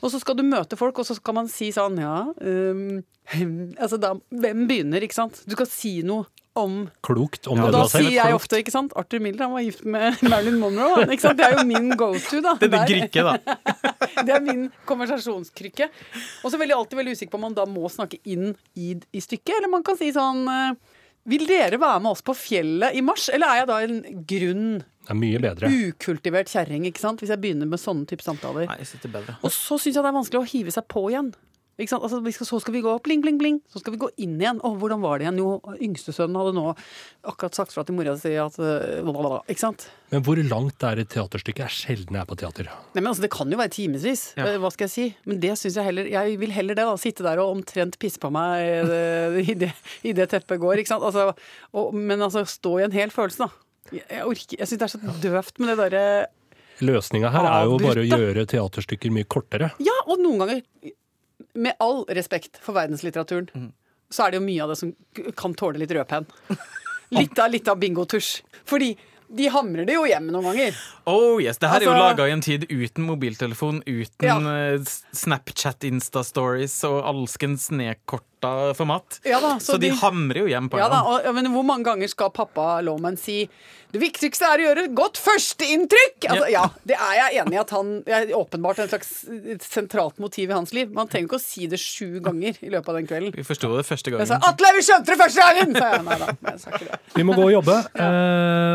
Og 0.06 0.14
så 0.14 0.22
skal 0.22 0.38
du 0.38 0.46
møte 0.46 0.78
folk, 0.78 1.02
og 1.02 1.10
så 1.10 1.18
skal 1.18 1.40
man 1.40 1.50
si 1.52 1.72
sånn 1.74 1.98
ja 2.02 2.18
um, 2.30 3.02
Altså 3.82 3.98
da 3.98 4.12
Hvem 4.30 4.66
begynner, 4.70 5.04
ikke 5.04 5.18
sant? 5.18 5.42
Du 5.50 5.56
skal 5.58 5.70
si 5.70 5.98
noe 6.06 6.30
om 6.56 6.76
Klokt 7.04 7.48
om 7.52 7.60
Og 7.60 7.66
det 7.68 7.72
du 7.74 7.78
har 7.78 7.86
Da 7.86 7.92
sier 7.92 8.14
jeg 8.16 8.36
ofte, 8.38 8.60
ikke 8.62 8.72
sant 8.74 8.94
Arthur 8.96 9.20
Miller 9.24 9.46
han 9.46 9.54
var 9.56 9.64
gift 9.66 9.84
med 9.86 10.22
Marilyn 10.32 10.58
Monroe. 10.62 11.04
Ikke 11.10 11.26
sant? 11.28 11.38
Det 11.40 11.46
er 11.50 11.58
jo 11.60 11.66
min 11.68 11.90
go-to, 12.00 12.42
da. 12.46 12.54
Det 12.62 12.70
er 12.72 12.86
det 12.88 13.12
Der- 13.14 13.30
da. 13.44 13.56
det 14.26 14.36
er 14.38 14.44
min 14.46 14.66
konversasjonskrykke. 14.90 15.90
Og 16.44 16.52
så 16.52 16.58
er 16.60 16.68
jeg 16.68 16.78
alltid 16.78 17.00
veldig 17.02 17.16
usikker 17.18 17.34
på 17.36 17.40
om 17.42 17.46
man 17.50 17.58
da 17.58 17.66
må 17.70 17.90
snakke 17.92 18.20
inn 18.24 18.54
i, 18.76 18.94
i 19.12 19.24
stykket, 19.24 19.58
eller 19.60 19.72
man 19.76 19.84
kan 19.86 19.98
si 20.00 20.12
sånn 20.16 20.46
eh, 20.52 20.76
Vil 21.26 21.48
dere 21.50 21.80
være 21.82 22.02
med 22.06 22.12
oss 22.14 22.22
på 22.26 22.36
fjellet 22.38 22.94
i 22.96 23.02
mars, 23.02 23.30
eller 23.34 23.50
er 23.50 23.64
jeg 23.64 23.70
da 23.72 23.80
en 23.82 23.96
grunn, 24.30 24.68
Det 25.08 25.10
er 25.14 25.18
mye 25.18 25.40
bedre. 25.42 25.72
ukultivert 25.90 26.52
kjerring, 26.52 26.86
ikke 26.86 27.02
sant? 27.02 27.20
Hvis 27.24 27.34
jeg 27.34 27.42
begynner 27.42 27.66
med 27.70 27.82
sånne 27.82 28.06
type 28.10 28.22
samtaler. 28.26 28.68
Nei, 28.70 28.78
jeg 28.84 28.92
sitter 28.94 29.10
er 29.10 29.16
bedre. 29.20 29.36
Og 29.42 29.52
så 29.54 29.80
syns 29.82 29.96
jeg 29.98 30.04
det 30.06 30.12
er 30.12 30.18
vanskelig 30.20 30.44
å 30.44 30.50
hive 30.54 30.72
seg 30.76 30.86
på 30.88 31.08
igjen. 31.10 31.34
Ikke 31.76 31.92
sant? 31.92 32.06
Altså, 32.08 32.22
vi 32.24 32.32
skal, 32.32 32.48
så 32.48 32.58
skal 32.64 32.72
vi 32.78 32.82
gå 32.86 32.92
bling, 33.04 33.20
bling, 33.24 33.36
bling. 33.42 33.58
Så 33.68 33.82
skal 33.82 33.92
vi 33.96 34.00
gå 34.00 34.08
inn 34.24 34.38
igjen. 34.40 34.62
Å, 34.64 34.70
hvordan 34.80 35.02
var 35.04 35.20
det 35.20 35.26
igjen? 35.26 35.40
Jo, 35.42 35.50
yngstesønnen 35.84 36.38
hadde 36.40 36.54
nå 36.56 36.70
akkurat 37.28 37.58
sagt 37.58 37.74
fra 37.76 37.84
til 37.84 37.98
mora 37.98 38.14
si 38.22 38.32
at 38.40 38.56
blablabla. 38.56 39.42
Ikke 39.52 39.64
sant? 39.66 39.88
Men 40.14 40.24
hvor 40.24 40.40
langt 40.40 40.86
er 40.88 41.02
et 41.04 41.10
teaterstykke? 41.12 41.66
Jeg 41.66 41.68
er 41.68 41.76
sjelden 41.76 42.16
jeg 42.16 42.24
er 42.24 42.30
på 42.30 42.38
teater. 42.40 42.70
Nei, 42.94 43.02
men 43.02 43.10
altså, 43.12 43.26
Det 43.26 43.32
kan 43.36 43.52
jo 43.52 43.60
være 43.60 43.74
timevis. 43.76 44.24
Ja. 44.40 44.48
Eh, 44.54 44.58
Hva 44.64 44.72
skal 44.72 44.88
jeg 44.88 44.94
si? 44.96 45.08
Men 45.28 45.42
det 45.44 45.52
syns 45.60 45.76
jeg 45.82 45.90
heller 45.90 46.08
Jeg 46.14 46.40
vil 46.40 46.56
heller 46.56 46.78
det. 46.80 46.86
da, 46.88 46.96
Sitte 47.02 47.26
der 47.28 47.44
og 47.44 47.58
omtrent 47.58 48.00
pisse 48.00 48.22
på 48.24 48.32
meg 48.32 48.88
eh, 48.88 49.40
i 49.44 49.58
det, 49.66 49.74
i 50.08 50.16
det 50.16 50.30
teppet 50.32 50.62
går. 50.64 50.80
ikke 50.80 50.94
sant? 50.96 51.04
Altså, 51.04 51.34
og, 51.76 51.92
men 51.98 52.24
altså, 52.24 52.46
stå 52.48 52.78
i 52.80 52.88
en 52.88 52.96
hel 52.96 53.12
følelse, 53.12 53.50
da. 53.50 53.52
Jeg, 53.92 54.06
jeg 54.16 54.24
orker 54.26 54.62
Jeg 54.64 54.70
syns 54.72 54.80
det 54.82 54.88
er 54.88 54.94
så 54.96 55.20
døvt 55.28 55.60
med 55.62 55.74
det 55.74 55.78
derre 55.84 56.06
Løsninga 56.84 57.30
her 57.32 57.46
er 57.48 57.68
jo 57.70 57.76
bare 57.80 58.02
å 58.02 58.08
gjøre 58.08 58.44
teaterstykker 58.52 59.12
mye 59.16 59.28
kortere. 59.32 59.70
Ja, 59.80 59.94
og 60.12 60.20
noen 60.20 60.42
ganger, 60.42 60.64
med 61.56 61.74
all 61.80 62.06
respekt 62.10 62.58
for 62.62 62.74
verdenslitteraturen, 62.76 63.50
Mm. 63.56 63.72
så 64.12 64.26
er 64.28 64.32
det 64.32 64.40
jo 64.42 64.46
mye 64.46 64.62
av 64.64 64.70
det 64.70 64.78
som 64.78 64.96
kan 65.36 65.54
tåle 65.56 65.80
litt 65.80 65.90
rødpenn. 65.92 66.26
Litt 67.12 67.38
av, 67.40 67.52
litt 67.52 67.68
av 67.68 67.78
bingotusj. 67.80 68.42
Fordi 68.66 68.98
de 69.36 69.48
hamrer 69.50 69.86
det 69.86 69.94
jo 69.96 70.04
hjem 70.06 70.28
noen 70.32 70.44
ganger. 70.52 70.76
Oh 71.08 71.40
yes, 71.42 71.58
Det 71.58 71.70
her 71.70 71.82
er 71.82 71.86
jo 71.86 71.92
Altså- 71.92 72.10
laga 72.18 72.28
i 72.28 72.32
en 72.32 72.42
tid 72.42 72.66
uten 72.70 73.06
mobiltelefon, 73.06 73.82
uten 73.86 74.26
Ja. 74.26 74.38
eh, 74.74 74.80
Snapchat, 75.14 75.80
Insta-stories 75.86 76.84
og 76.84 77.04
alskens 77.06 77.70
nedkorta 78.46 78.74
format. 78.74 79.20
Ja 79.24 79.40
da, 79.42 79.60
så, 79.60 79.78
de, 79.78 79.90
hamrer 79.90 80.44
jo 80.44 80.48
hjem 80.48 80.70
på 80.70 80.80
Ja 80.80 80.90
da, 80.90 81.02
en. 81.02 81.06
og, 81.14 81.26
ja, 81.26 81.32
men 81.36 81.52
Hvor 81.54 81.66
mange 81.66 81.84
ganger 81.86 82.08
skal 82.12 82.32
pappa 82.36 82.82
Lawman 82.82 83.18
si 83.18 83.46
det 83.96 84.02
viktigste 84.02 84.44
er 84.50 84.60
å 84.60 84.64
gjøre 84.66 84.82
et 84.90 84.96
godt 84.98 85.20
førsteinntrykk? 85.24 86.26
Altså, 86.28 86.48
ja, 86.52 86.64
det 86.90 86.98
er 87.00 87.14
jeg 87.16 87.38
enig 87.46 87.56
i 87.56 87.60
at 87.62 87.70
han 87.72 87.92
er 88.04 88.32
åpenbart 88.36 88.82
en 88.84 88.90
slags 88.92 89.12
sentralt 89.64 90.18
motiv 90.20 90.52
i 90.52 90.56
hans 90.58 90.74
liv. 90.76 90.90
Man 90.92 91.08
trenger 91.08 91.30
ikke 91.30 91.40
å 91.40 91.44
si 91.44 91.70
det 91.72 91.80
sju 91.80 92.20
ganger 92.26 92.60
i 92.60 92.72
løpet 92.74 92.92
av 92.92 92.98
den 93.00 93.08
kvelden. 93.08 93.32
Vi 93.38 93.46
forsto 93.48 93.70
det 93.72 93.86
første 93.88 94.12
gangen. 94.12 94.26
Jeg 94.26 94.34
sa 94.34 94.40
'Atle, 94.42 94.72
vi 94.76 94.84
skjønte 94.84 95.14
det 95.14 95.20
første 95.22 95.46
gangen!' 95.46 95.78
sa 95.80 95.92
jeg. 95.94 96.04
Nei 96.10 96.18
da, 96.26 96.28
men 96.34 96.52
jeg 96.52 96.64
sa 96.66 96.74
ikke 96.74 96.90
det. 96.90 97.00
Vi 97.16 97.24
må 97.30 97.38
gå 97.38 97.46
og 97.46 97.54
jobbe, 97.54 97.78
ja. 98.02 98.10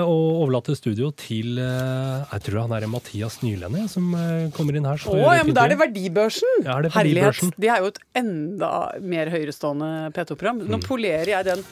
og 0.06 0.24
overlate 0.46 0.78
studio 0.78 1.10
til 1.12 1.60
eh, 1.60 2.24
Jeg 2.32 2.46
tror 2.46 2.62
han 2.64 2.76
er 2.78 2.88
Mathias 2.88 3.40
Nylende 3.44 3.84
som 3.92 4.14
eh, 4.16 4.48
kommer 4.56 4.78
inn 4.78 4.88
her. 4.88 5.04
så 5.04 5.12
Å, 5.12 5.36
ja, 5.36 5.44
men 5.44 5.52
da 5.58 5.66
er 5.66 5.74
det. 5.74 5.80
Verdibørsen! 5.84 6.64
Ja, 6.64 6.78
er 6.78 6.88
det 6.88 6.94
Herlighet. 6.96 7.28
Verdibørsen? 7.28 7.52
Det 7.60 7.68
er 7.68 7.84
jo 7.84 7.92
et 7.92 8.00
enda 8.16 8.72
mer 9.04 9.28
høyrestående 9.60 10.10
P2-program. 10.14 10.62
Nå 10.68 10.80
polerer 10.86 11.28
jeg 11.28 11.44
den, 11.44 11.64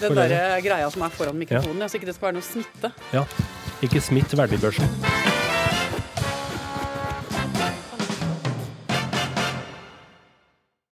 den 0.00 0.16
der 0.16 0.60
greia 0.60 0.90
som 0.90 1.02
er 1.02 1.10
foran 1.10 1.38
mikrofonen, 1.38 1.80
ja. 1.82 1.88
så 1.88 1.98
ikke 1.98 2.10
det 2.10 2.16
skal 2.16 2.30
være 2.30 2.40
noe 2.40 2.46
smitte. 2.46 2.92
Ja. 3.14 3.24
Ikke 3.82 4.00
smitt 4.00 4.36
verdibørsen. 4.36 5.39